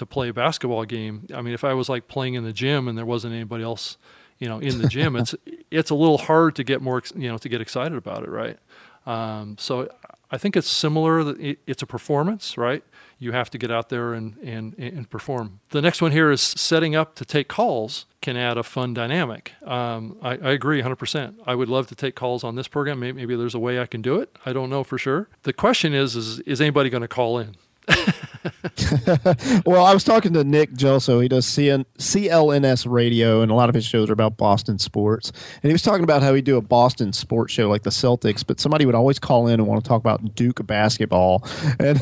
[0.00, 1.26] to play a basketball game.
[1.34, 3.96] I mean, if I was like playing in the gym and there wasn't anybody else,
[4.38, 5.34] you know, in the gym, it's
[5.70, 8.58] it's a little hard to get more you know to get excited about it, right?
[9.06, 9.88] Um, so
[10.30, 11.34] I think it's similar.
[11.38, 12.84] It's a performance, right?
[13.18, 15.60] You have to get out there and, and, and perform.
[15.70, 19.52] The next one here is setting up to take calls can add a fun dynamic.
[19.62, 21.34] Um, I, I, agree 100%.
[21.46, 23.00] I would love to take calls on this program.
[23.00, 24.36] Maybe, maybe there's a way I can do it.
[24.46, 25.28] I don't know for sure.
[25.42, 27.56] The question is, is, is anybody going to call in?
[29.66, 31.22] well, I was talking to Nick Gelso.
[31.22, 35.30] He does CN, CLNS radio, and a lot of his shows are about Boston sports.
[35.62, 38.46] And he was talking about how he do a Boston sports show like the Celtics,
[38.46, 41.46] but somebody would always call in and want to talk about Duke basketball,
[41.78, 42.00] and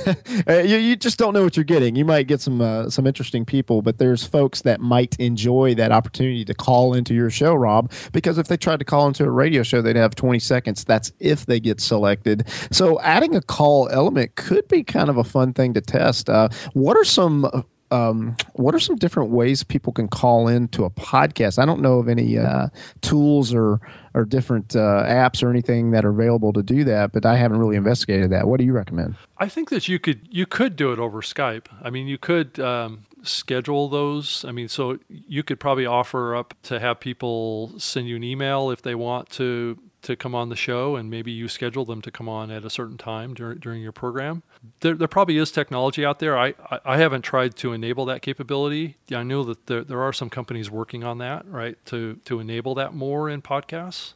[0.49, 1.97] you, you, just don't know what you're getting.
[1.97, 5.93] You might get some uh, some interesting people, but there's folks that might enjoy that
[5.93, 9.31] opportunity to call into your show, Rob, because if they tried to call into a
[9.31, 10.85] radio show, they'd have 20 seconds.
[10.85, 12.49] That's if they get selected.
[12.71, 16.29] So adding a call element could be kind of a fun thing to test.
[16.29, 20.85] Uh, what are some um, what are some different ways people can call in to
[20.85, 21.59] a podcast?
[21.59, 22.69] I don't know of any uh,
[23.01, 23.81] tools or
[24.15, 27.59] or different uh, apps or anything that are available to do that, but I haven't
[27.59, 28.49] really investigated that.
[28.49, 29.17] What do you recommend?
[29.39, 31.67] I think that you could you could do it over Skype.
[31.83, 34.45] I mean, you could um, schedule those.
[34.45, 38.71] I mean, so you could probably offer up to have people send you an email
[38.71, 42.11] if they want to to come on the show, and maybe you schedule them to
[42.11, 44.43] come on at a certain time during, during your program.
[44.81, 46.39] There, there probably is technology out there.
[46.39, 48.97] I, I, I haven't tried to enable that capability.
[49.13, 52.75] I know that there, there are some companies working on that, right, to, to enable
[52.77, 54.15] that more in podcasts,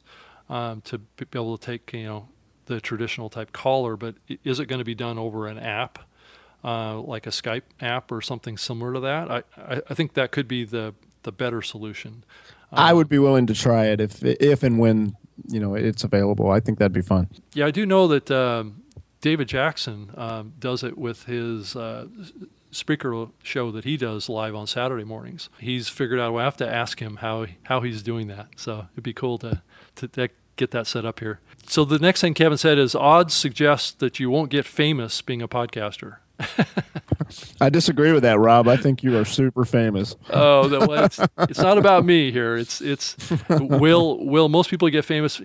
[0.48, 2.28] um, to be able to take, you know,
[2.66, 4.14] the traditional type caller, but
[4.44, 5.98] is it going to be done over an app?
[6.64, 9.28] Uh, like a Skype app or something similar to that.
[9.28, 12.22] I, I, I, think that could be the, the better solution.
[12.72, 15.16] I would be willing to try it if if and when
[15.48, 16.50] you know it's available.
[16.50, 17.28] I think that'd be fun.
[17.54, 18.82] Yeah, I do know that um,
[19.20, 21.76] David Jackson um, does it with his.
[21.76, 22.06] Uh,
[22.72, 25.50] Spreaker show that he does live on Saturday mornings.
[25.58, 26.34] He's figured out.
[26.34, 28.48] I have to ask him how how he's doing that.
[28.56, 29.60] So it'd be cool to,
[29.96, 31.40] to, to get that set up here.
[31.66, 35.42] So the next thing Kevin said is odds suggest that you won't get famous being
[35.42, 36.16] a podcaster.
[37.60, 38.68] I disagree with that, Rob.
[38.68, 40.16] I think you are super famous.
[40.30, 42.56] Oh, the, well, it's, it's not about me here.
[42.56, 43.16] It's it's
[43.48, 45.40] will will most people get famous?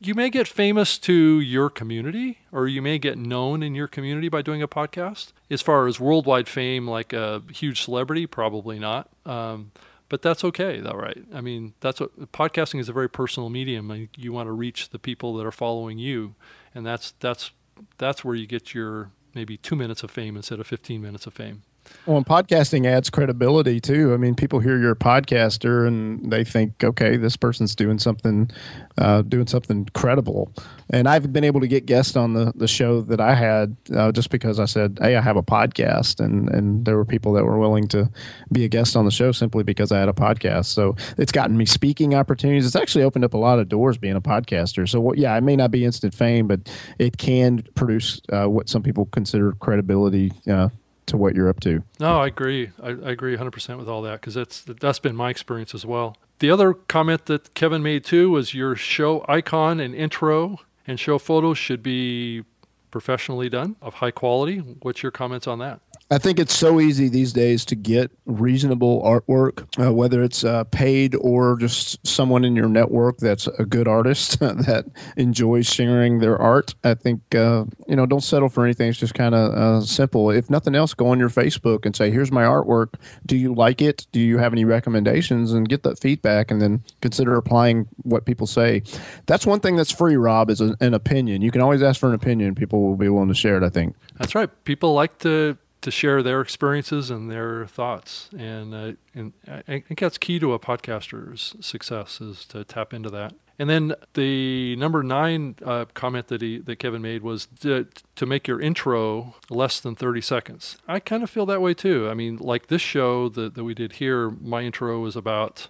[0.00, 4.28] You may get famous to your community, or you may get known in your community
[4.28, 5.32] by doing a podcast.
[5.50, 9.08] As far as worldwide fame, like a huge celebrity, probably not.
[9.24, 9.72] Um,
[10.10, 11.24] but that's okay, though, right?
[11.32, 14.08] I mean, that's what podcasting is a very personal medium.
[14.16, 16.34] You want to reach the people that are following you,
[16.74, 17.50] and that's that's
[17.96, 21.34] that's where you get your maybe two minutes of fame instead of 15 minutes of
[21.34, 21.62] fame.
[22.06, 24.12] Well, and podcasting adds credibility too.
[24.12, 28.50] I mean, people hear you're a podcaster and they think, okay, this person's doing something,
[28.98, 30.52] uh, doing something credible.
[30.90, 34.12] And I've been able to get guests on the, the show that I had uh,
[34.12, 37.44] just because I said, hey, I have a podcast, and and there were people that
[37.44, 38.10] were willing to
[38.52, 40.66] be a guest on the show simply because I had a podcast.
[40.66, 42.66] So it's gotten me speaking opportunities.
[42.66, 44.88] It's actually opened up a lot of doors being a podcaster.
[44.88, 46.60] So yeah, it may not be instant fame, but
[46.98, 50.68] it can produce uh, what some people consider credibility uh,
[51.06, 51.82] to what you're up to.
[52.00, 52.70] No, I agree.
[52.82, 56.16] I, I agree 100% with all that because that's that's been my experience as well.
[56.38, 61.18] The other comment that Kevin made too was your show icon and intro and show
[61.18, 62.44] photos should be
[62.90, 64.58] professionally done of high quality.
[64.58, 65.80] What's your comments on that?
[66.10, 70.64] I think it's so easy these days to get reasonable artwork, uh, whether it's uh,
[70.64, 74.84] paid or just someone in your network that's a good artist that
[75.16, 76.74] enjoys sharing their art.
[76.84, 78.90] I think, uh, you know, don't settle for anything.
[78.90, 80.30] It's just kind of uh, simple.
[80.30, 82.94] If nothing else, go on your Facebook and say, here's my artwork.
[83.24, 84.06] Do you like it?
[84.12, 85.52] Do you have any recommendations?
[85.52, 88.82] And get that feedback and then consider applying what people say.
[89.24, 91.40] That's one thing that's free, Rob, is an opinion.
[91.40, 92.54] You can always ask for an opinion.
[92.54, 93.96] People will be willing to share it, I think.
[94.18, 94.50] That's right.
[94.64, 98.30] People like to to share their experiences and their thoughts.
[98.36, 103.10] And, uh, and I think that's key to a podcaster's success is to tap into
[103.10, 103.34] that.
[103.58, 108.26] And then the number nine uh, comment that he that Kevin made was to, to
[108.26, 110.78] make your intro less than 30 seconds.
[110.88, 112.08] I kind of feel that way too.
[112.08, 115.68] I mean, like this show that, that we did here, my intro was about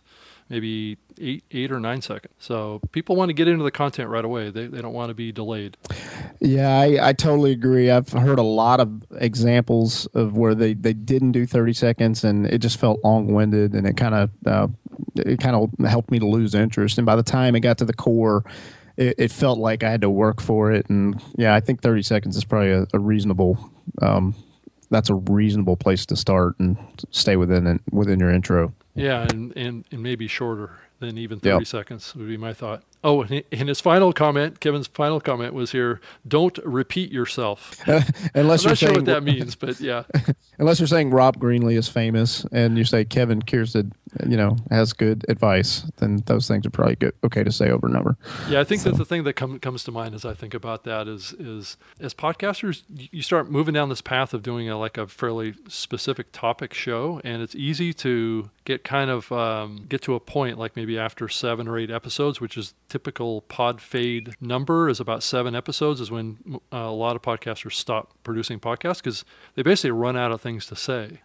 [0.48, 2.34] maybe eight eight or nine seconds.
[2.38, 4.50] So people want to get into the content right away.
[4.50, 5.76] They, they don't want to be delayed.
[6.40, 7.90] Yeah, I, I totally agree.
[7.90, 12.46] I've heard a lot of examples of where they, they didn't do 30 seconds and
[12.46, 14.68] it just felt long winded and it kind of uh,
[15.16, 16.98] it kind of helped me to lose interest.
[16.98, 18.44] And by the time it got to the core,
[18.96, 20.88] it, it, felt like I had to work for it.
[20.88, 23.58] And yeah, I think 30 seconds is probably a, a reasonable
[24.00, 24.34] um,
[24.90, 26.76] that's a reasonable place to start and
[27.10, 28.72] stay within it, within your intro.
[28.94, 31.66] Yeah, and, and, and maybe shorter than even 30 yep.
[31.66, 32.82] seconds would be my thought.
[33.02, 37.78] Oh, and his final comment, Kevin's final comment was here: "Don't repeat yourself."
[38.34, 40.04] unless I'm you're saying, what that means, but yeah.
[40.58, 43.92] unless you're saying Rob Greenlee is famous, and you say Kevin Kierstead
[44.26, 47.86] you know has good advice, then those things are probably good, okay to say over
[47.86, 48.16] and over.
[48.48, 48.90] Yeah, I think so.
[48.90, 51.76] that the thing that com- comes to mind as I think about that is is
[52.00, 56.32] as podcasters, you start moving down this path of doing a, like a fairly specific
[56.32, 60.76] topic show, and it's easy to get kind of um, get to a point like
[60.76, 65.54] maybe after seven or eight episodes, which is typical pod fade number is about seven
[65.54, 70.16] episodes is when uh, a lot of podcasters stop producing podcasts because they basically run
[70.16, 71.20] out of things to say.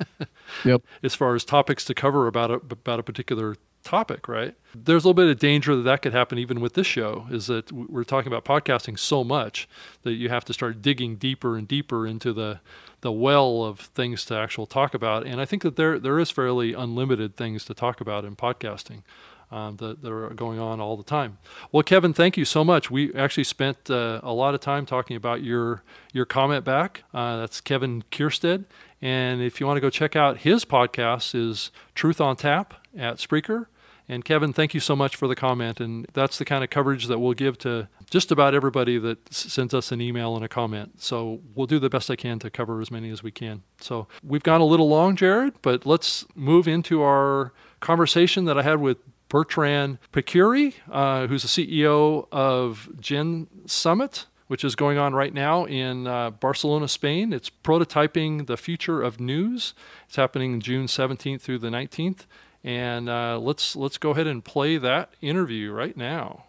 [0.64, 0.82] yep.
[1.02, 4.54] As far as topics to cover about a, about a particular topic, right?
[4.74, 7.26] There's a little bit of danger that that could happen even with this show.
[7.30, 9.68] Is that we're talking about podcasting so much
[10.02, 12.60] that you have to start digging deeper and deeper into the
[13.04, 15.26] the well of things to actual talk about.
[15.26, 19.02] And I think that there there is fairly unlimited things to talk about in podcasting.
[19.50, 21.38] Um, that, that, are going on all the time.
[21.70, 22.90] Well, Kevin, thank you so much.
[22.90, 27.04] We actually spent uh, a lot of time talking about your your comment back.
[27.12, 28.64] Uh, that's Kevin Kierstead,
[29.02, 33.18] and if you want to go check out his podcast, is Truth on Tap at
[33.18, 33.66] Spreaker.
[34.08, 35.80] And Kevin, thank you so much for the comment.
[35.80, 39.72] And that's the kind of coverage that we'll give to just about everybody that sends
[39.72, 41.02] us an email and a comment.
[41.02, 43.62] So we'll do the best I can to cover as many as we can.
[43.80, 48.62] So we've gone a little long, Jared, but let's move into our conversation that I
[48.62, 48.98] had with
[49.28, 55.64] Bertrand Pecquerie, uh, who's the CEO of Gen Summit which is going on right now
[55.64, 57.32] in uh, Barcelona, Spain.
[57.32, 59.74] It's prototyping the future of news.
[60.06, 62.26] It's happening June 17th through the 19th.
[62.64, 66.44] And uh, let's let's go ahead and play that interview right now.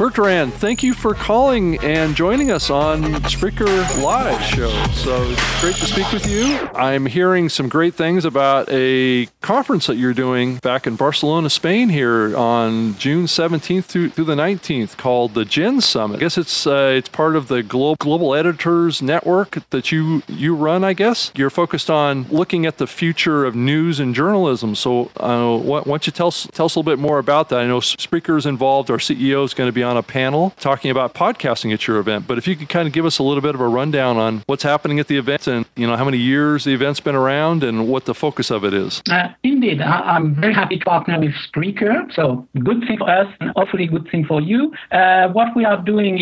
[0.00, 4.70] Bertrand, thank you for calling and joining us on Spreaker Live show.
[4.92, 6.56] So it's great to speak with you.
[6.74, 11.90] I'm hearing some great things about a conference that you're doing back in Barcelona, Spain
[11.90, 16.16] here on June 17th through, the 19th called the Gen Summit.
[16.16, 20.54] I guess it's uh, it's part of the Global, Global Editors Network that you, you
[20.54, 21.30] run, I guess.
[21.36, 24.74] You're focused on looking at the future of news and journalism.
[24.74, 27.60] So uh, why don't you tell tell us a little bit more about that?
[27.60, 28.90] I know Spreaker's involved.
[28.90, 32.26] Our CEO is going to be on a panel talking about podcasting at your event.
[32.26, 34.42] But if you could kind of give us a little bit of a rundown on
[34.46, 37.62] what's happening at the event and you know how many years the event's been around
[37.62, 39.02] and what the focus of it is.
[39.10, 42.12] Uh, indeed, I- am very happy to partner with Spreaker.
[42.14, 44.72] So good thing for us and hopefully good thing for you.
[44.90, 46.14] Uh, what we are doing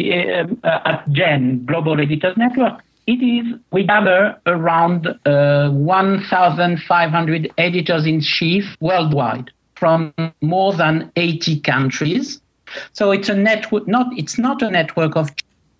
[0.62, 8.20] uh, at Gen Global Editors Network it is we gather around uh, 1,500 editors in
[8.20, 12.40] chief worldwide from more than 80 countries.
[12.93, 13.87] So it's a network.
[13.87, 15.31] Not it's not a network of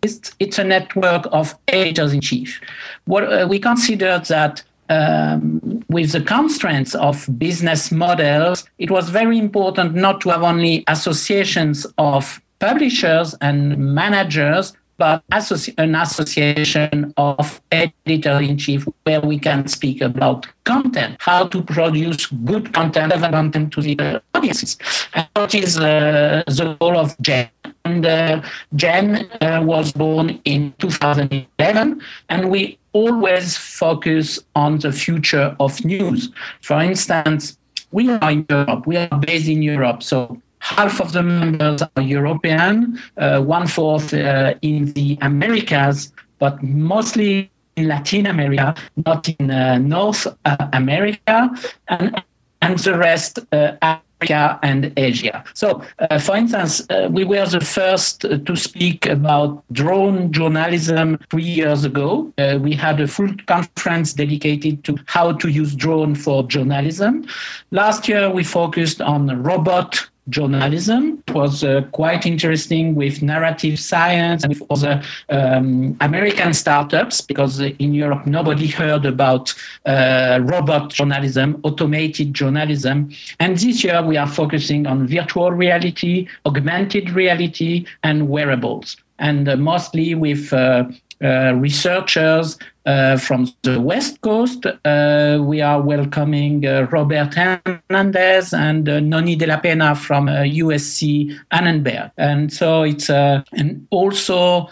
[0.03, 2.61] it's, it's a network of editors in chief.
[3.07, 9.39] What uh, we consider that um, with the constraints of business models, it was very
[9.39, 18.41] important not to have only associations of publishers and managers, but an association of editor
[18.41, 23.73] in chief where we can speak about content, how to produce good content, relevant content
[23.73, 24.77] to the audiences.
[25.15, 27.49] And what is uh, the goal of Gen?
[27.85, 28.43] And uh,
[28.75, 36.31] Gen uh, was born in 2011, and we always focus on the future of news.
[36.61, 37.57] For instance,
[37.93, 42.03] we are in Europe, we are based in Europe, so half of the members are
[42.03, 48.75] European, uh, one fourth uh, in the Americas, but mostly in Latin America,
[49.07, 51.51] not in uh, North uh, America,
[51.89, 52.23] and,
[52.61, 55.45] and the rest uh, Africa and Asia.
[55.55, 61.85] So, uh, for instance, we were the first to speak about drone journalism three years
[61.85, 62.33] ago.
[62.61, 67.25] we had a full conference dedicated to how to use drone for journalism.
[67.71, 71.23] Last year, we focused on robot journalism.
[71.27, 77.61] It was uh, quite interesting with narrative science and with other um, American startups because
[77.61, 79.55] in Europe nobody heard about
[79.87, 83.11] uh, robot journalism, automated journalism.
[83.41, 88.97] And this year we are focusing on virtual reality, augmented reality, and wearables.
[89.19, 90.85] And uh, mostly with uh,
[91.21, 94.65] researchers uh, from the West Coast.
[94.67, 102.11] Uh, we are welcoming Robert Hernandez and Nonny de la Peña from USC Annenberg.
[102.17, 104.69] And so it's and also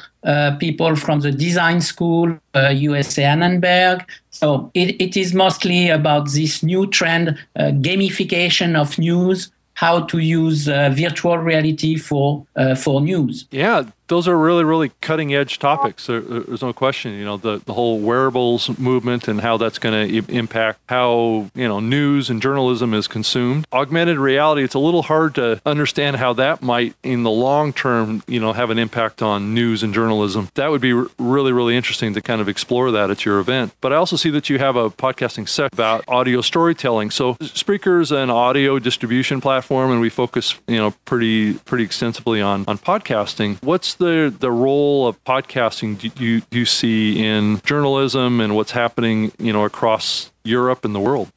[0.59, 4.05] people from the design school, USC Annenberg.
[4.31, 10.69] So it, it is mostly about this new trend, gamification of news, how to use
[10.69, 13.47] uh, virtual reality for uh, for news.
[13.51, 16.07] Yeah, those are really, really cutting edge topics.
[16.07, 17.15] There, there's no question.
[17.15, 21.67] You know, the, the whole wearables movement and how that's going to impact how, you
[21.67, 23.67] know, news and journalism is consumed.
[23.73, 28.23] Augmented reality, it's a little hard to understand how that might, in the long term,
[28.27, 30.49] you know, have an impact on news and journalism.
[30.55, 33.75] That would be really, really interesting to kind of explore that at your event.
[33.81, 37.11] But I also see that you have a podcasting set about audio storytelling.
[37.11, 42.41] So Spreaker is an audio distribution platform, and we focus, you know, pretty pretty extensively
[42.41, 43.63] on on podcasting.
[43.63, 48.73] What's the the role of podcasting do you do you see in journalism and what's
[48.73, 51.31] happening, you know, across Europe and the world?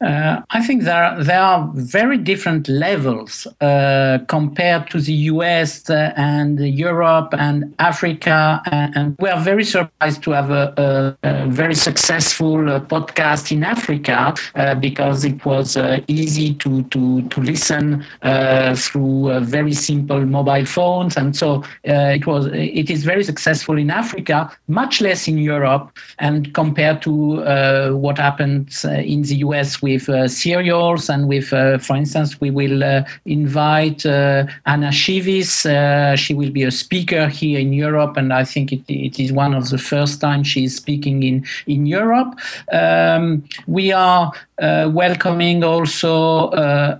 [0.00, 6.58] Uh, I think there there are very different levels uh, compared to the US and
[6.60, 11.74] Europe and Africa, and, and we are very surprised to have a, a, a very
[11.74, 18.04] successful uh, podcast in Africa uh, because it was uh, easy to to to listen
[18.22, 23.90] uh, through very simple mobile phones, and so it was it is very successful in
[23.90, 27.12] Africa, much less in Europe, and compared to
[27.96, 28.53] what happened
[28.84, 34.06] in the US with uh, serials and with, uh, for instance, we will uh, invite
[34.06, 35.52] Anna Shivis.
[36.18, 39.54] she will be a speaker here in Europe, and I think it, it is one
[39.54, 42.32] of the first time is speaking in in Europe.
[42.72, 46.50] Um, we are welcoming also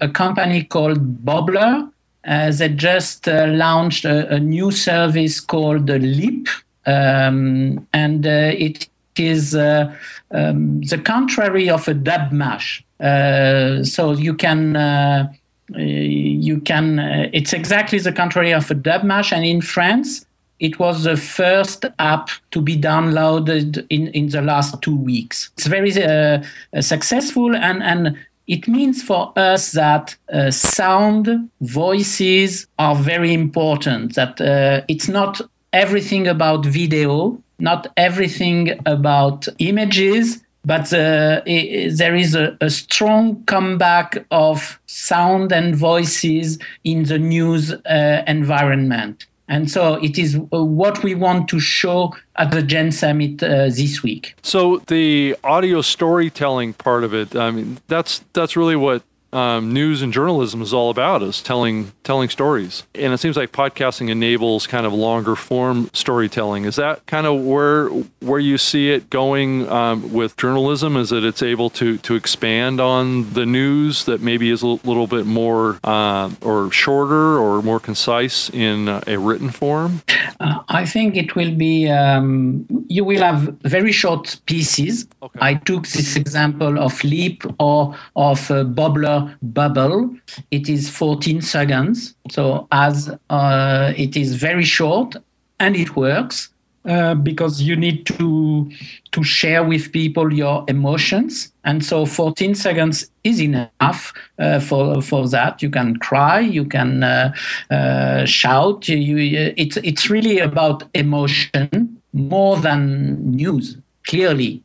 [0.01, 1.91] a company called Bobbler.
[2.27, 6.49] Uh, they just uh, launched a, a, new service called Leap,
[6.87, 8.89] um, and uh, it
[9.19, 9.95] is uh,
[10.31, 12.83] um, the contrary of a Dubsmash.
[13.01, 15.33] Uh, so you can uh,
[15.77, 16.99] you can
[17.33, 20.27] it's exactly the contrary of a Dubsmash, and in France
[20.61, 25.51] it was the first app to be downloaded in, in the last two weeks.
[25.57, 26.43] It's very uh,
[26.81, 34.41] successful and, and it means for us that uh, sound, voices are very important, that
[34.41, 35.41] uh, it's not
[35.73, 43.45] everything about video, not everything about images, but uh, it, there is a, a, strong
[43.45, 49.27] comeback of sound and voices in the news uh, environment.
[49.47, 53.67] And so it is uh, what we want to show at the Gen Summit uh,
[53.67, 54.35] this week.
[54.43, 59.03] So the audio storytelling part of it, I mean, that's that's really what
[59.35, 62.85] um, news and journalism is all about is telling telling stories.
[62.95, 66.65] And it seems like podcasting enables kind of longer form storytelling.
[66.65, 67.89] Is that kind of where
[68.21, 70.97] where you see it going um, with journalism?
[70.97, 75.07] Is that it's able to to expand on the news that maybe is a little
[75.07, 80.03] bit more uh, or shorter or more concise in a written form?
[80.41, 85.07] Uh, i think it will be um, you will have very short pieces.
[85.23, 85.39] Okay.
[85.41, 90.15] i took this example of leap or of uh, bobbler bubble.
[90.51, 92.15] It is 14 seconds.
[92.31, 95.17] So as uh, it is very short
[95.61, 96.51] and it works
[96.87, 98.71] uh, because you need to
[99.13, 101.51] to share with people your emotions.
[101.65, 105.63] And so 14 seconds is enough uh, for for that.
[105.63, 107.33] You can cry, you can uh,
[107.71, 108.87] uh, shout.
[108.89, 109.17] You,
[109.57, 113.79] it's it's really about emotion more than news.
[114.07, 114.63] Clearly,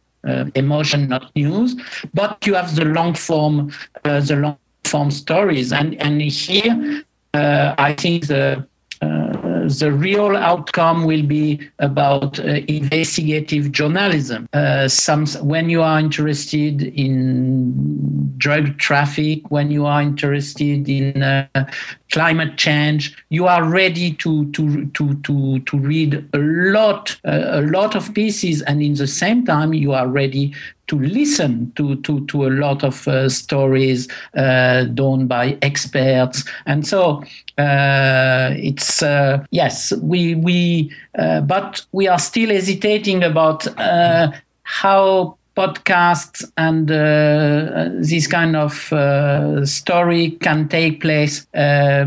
[0.56, 1.76] emotion, not news,
[2.14, 3.72] but you have the long form,
[4.04, 7.04] uh, the long form stories, and and here
[7.34, 8.68] uh, I think the
[9.02, 14.50] uh, the real outcome will be about uh, investigative journalism.
[14.52, 21.48] Uh, some, when you are interested in drug traffic, when you are interested in uh,
[22.12, 27.62] climate change, you are ready to to to to to read a lot uh, a
[27.62, 30.54] lot of pieces, and in the same time you are ready
[30.88, 36.86] to listen to to to a lot of uh, stories uh, done by experts, and
[36.86, 37.24] so
[37.58, 43.68] uh, it's uh, yes we we uh, but we are still hesitating about
[44.64, 52.06] how podcasts and uh, this kind of uh, story can take place uh,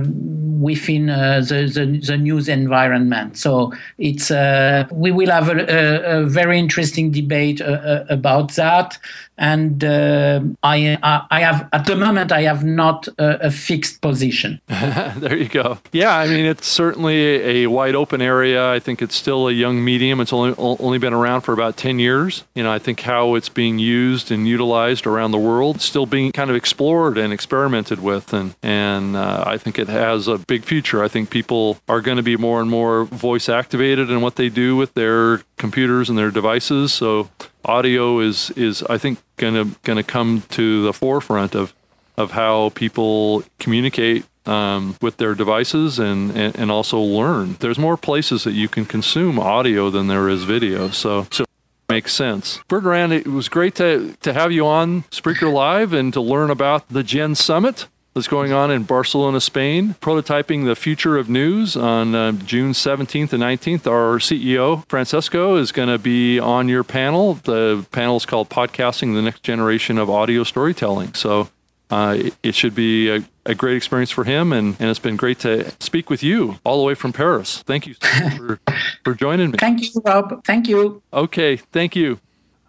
[0.59, 3.36] within uh, the, the, the, news environment.
[3.36, 8.98] So it's uh, we will have a, a, a very interesting debate uh, about that
[9.43, 10.97] and uh, I,
[11.28, 14.61] I have at the moment I have not a, a fixed position.
[14.68, 15.78] there you go.
[15.90, 18.70] Yeah, I mean it's certainly a wide open area.
[18.70, 20.20] I think it's still a young medium.
[20.20, 22.45] It's only only been around for about ten years.
[22.55, 26.30] You know, I think how it's being used and utilized around the world, still being
[26.30, 30.62] kind of explored and experimented with, and and uh, I think it has a big
[30.62, 31.03] future.
[31.03, 34.49] I think people are going to be more and more voice activated in what they
[34.49, 36.93] do with their computers and their devices.
[36.93, 37.28] So
[37.65, 41.75] audio is is I think gonna gonna come to the forefront of
[42.17, 47.57] of how people communicate um, with their devices and, and, and also learn.
[47.61, 50.91] There's more places that you can consume audio than there is video.
[50.91, 51.45] So, so
[51.89, 52.61] makes sense.
[52.69, 56.89] Bertrand, it was great to, to have you on Spreaker Live and to learn about
[56.89, 62.15] the Gen Summit that's going on in Barcelona, Spain, prototyping the future of news on
[62.15, 63.87] uh, June 17th and 19th.
[63.87, 67.35] Our CEO, Francesco, is going to be on your panel.
[67.35, 71.15] The panel is called Podcasting the Next Generation of Audio Storytelling.
[71.15, 71.49] So
[71.91, 75.17] uh, it, it, should be a, a, great experience for him, and, and it's been
[75.17, 77.63] great to speak with you all the way from Paris.
[77.63, 78.61] Thank you for,
[79.05, 79.59] for joining me.
[79.59, 80.43] Thank you, Rob.
[80.45, 81.03] Thank you.
[81.13, 82.19] Okay, thank you.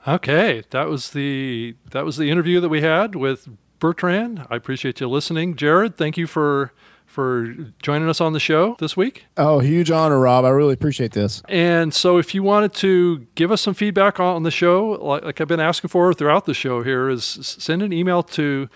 [0.06, 3.48] Okay, that was the that was the interview that we had with
[3.84, 4.48] Bertrand.
[4.50, 5.58] I appreciate you listening.
[5.58, 6.72] Jared, thank you for
[7.06, 9.26] for joining us on the show this week.
[9.36, 10.46] Oh, huge honor, Rob.
[10.46, 11.44] I really appreciate this.
[11.50, 15.42] And so, if you wanted to give us some feedback on the show, like, like
[15.42, 18.70] I've been asking for throughout the show here, is send an email to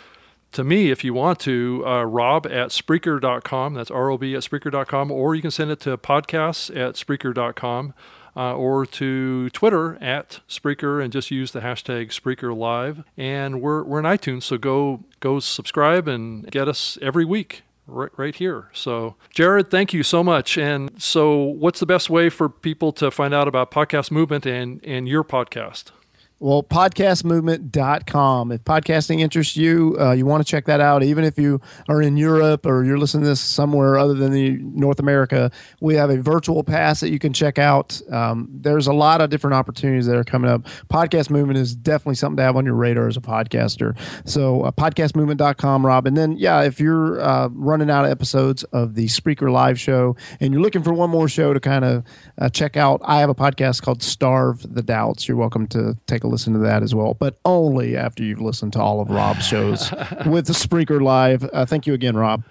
[0.51, 3.75] to me if you want to, uh, rob at Spreaker.com.
[3.75, 5.09] That's R-O-B at Spreaker.com.
[5.09, 7.93] Or you can send it to podcasts at Spreaker.com
[8.37, 13.03] uh, or to Twitter at Spreaker and just use the hashtag Spreaker Live.
[13.17, 17.63] And we're, we're in iTunes, so go go subscribe and get us every week.
[17.89, 18.69] Right, right here.
[18.73, 20.57] So, Jared, thank you so much.
[20.57, 24.83] And so, what's the best way for people to find out about Podcast Movement and,
[24.83, 25.91] and your podcast?
[26.39, 28.51] Well, podcastmovement.com.
[28.51, 31.01] If podcasting interests you, uh, you want to check that out.
[31.01, 31.59] Even if you
[31.89, 35.49] are in Europe or you're listening to this somewhere other than the North America,
[35.81, 37.99] we have a virtual pass that you can check out.
[38.11, 40.61] Um, there's a lot of different opportunities that are coming up.
[40.91, 43.97] Podcast movement is definitely something to have on your radar as a podcaster.
[44.29, 46.05] So, uh, podcastmovement.com, Rob.
[46.05, 50.15] And then, yeah, if you're uh, running out of episodes of the Spreaker Live show
[50.39, 52.03] and you're looking for one more show to kind of
[52.39, 55.27] uh, check out, I have a podcast called Starve the Doubts.
[55.27, 58.73] You're welcome to take a listen to that as well, but only after you've listened
[58.73, 59.91] to all of Rob's shows
[60.25, 61.49] with the Spreaker Live.
[61.51, 62.43] Uh, thank you again, Rob.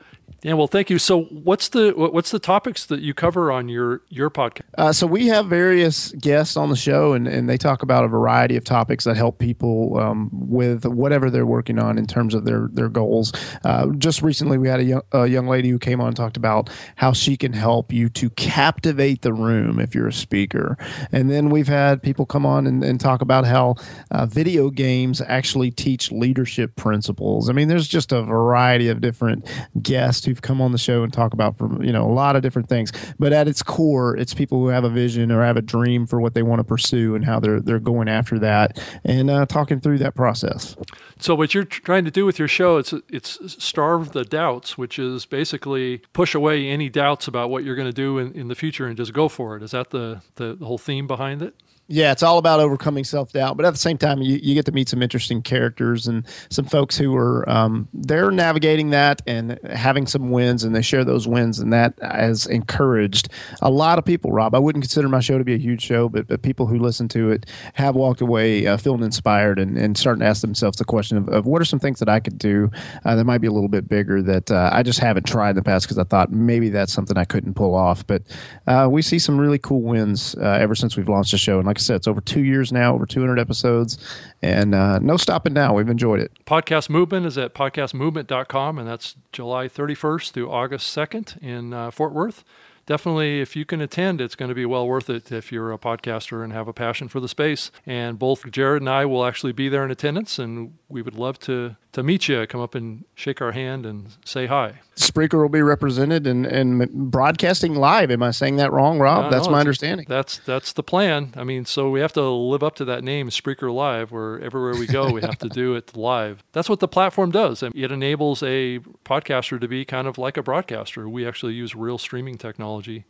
[0.47, 1.01] Yeah, well, thank you.
[1.01, 4.63] So, what's the what's the topics that you cover on your your podcast?
[4.79, 8.09] Uh, so we have various guests on the show, and, and they talk about a
[8.09, 12.45] variety of topics that help people um, with whatever they're working on in terms of
[12.45, 13.33] their their goals.
[13.65, 16.37] Uh, just recently, we had a young, a young lady who came on and talked
[16.37, 20.79] about how she can help you to captivate the room if you're a speaker,
[21.11, 23.75] and then we've had people come on and, and talk about how
[24.13, 27.51] uh, video games actually teach leadership principles.
[27.51, 29.45] I mean, there's just a variety of different
[29.83, 32.43] guests who've come on the show and talk about from you know a lot of
[32.43, 32.93] different things.
[33.19, 36.21] But at its core, it's people who have a vision or have a dream for
[36.21, 39.81] what they want to pursue and how they're they're going after that and uh, talking
[39.81, 40.77] through that process.
[41.19, 44.99] So what you're trying to do with your show it's it's starve the doubts, which
[44.99, 48.55] is basically push away any doubts about what you're going to do in, in the
[48.55, 49.63] future and just go for it.
[49.63, 51.55] Is that the, the whole theme behind it?
[51.89, 54.65] Yeah, it's all about overcoming self doubt, but at the same time, you, you get
[54.67, 59.61] to meet some interesting characters and some folks who are um, they're navigating that and
[59.71, 63.29] having some wins, and they share those wins, and that has encouraged
[63.63, 64.33] a lot of people.
[64.33, 66.77] Rob, I wouldn't consider my show to be a huge show, but, but people who
[66.81, 70.79] listen to it have walked away uh, feeling inspired and, and starting to ask themselves
[70.79, 72.69] the question of, of what are some things that I could do
[73.05, 75.57] uh, that might be a little bit bigger that uh, I just haven't tried in
[75.57, 78.05] the past because I thought maybe that's something I couldn't pull off.
[78.05, 78.23] But
[78.67, 81.67] uh, we see some really cool wins uh, ever since we've launched the show, and
[81.67, 83.99] like like I said, it's over two years now, over 200 episodes,
[84.41, 85.75] and uh, no stopping now.
[85.75, 86.33] We've enjoyed it.
[86.47, 92.15] Podcast Movement is at podcastmovement.com, and that's July 31st through August 2nd in uh, Fort
[92.15, 92.45] Worth
[92.87, 95.79] definitely if you can attend, it's going to be well worth it if you're a
[95.79, 97.73] podcaster and have a passion for the space.
[97.85, 101.39] And both Jared and I will actually be there in attendance, and we would love
[101.41, 102.47] to to meet you.
[102.47, 104.81] Come up and shake our hand and say hi.
[104.97, 108.11] Spreaker will be represented and, and broadcasting live.
[108.11, 109.25] Am I saying that wrong, Rob?
[109.25, 110.05] No, that's no, my understanding.
[110.07, 111.33] That's that's the plan.
[111.37, 114.75] I mean, so we have to live up to that name, Spreaker Live, where everywhere
[114.75, 116.45] we go, we have to do it live.
[116.53, 117.63] That's what the platform does.
[117.63, 121.09] It enables a podcaster to be kind of like a broadcaster.
[121.09, 123.07] We actually use real streaming technology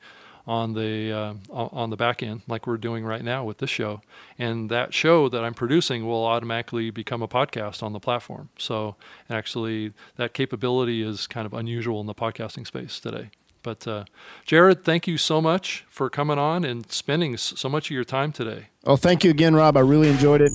[0.47, 4.01] on the uh, on the back end, like we're doing right now with this show.
[4.39, 8.51] And that show that I'm producing will automatically become a podcast on the platform.
[8.59, 8.97] So
[9.29, 13.31] actually, that capability is kind of unusual in the podcasting space today.
[13.63, 14.05] But uh,
[14.45, 18.31] Jared, thank you so much for coming on and spending so much of your time
[18.31, 18.69] today.
[18.85, 19.77] Oh, thank you again, Rob.
[19.77, 20.53] I really enjoyed it.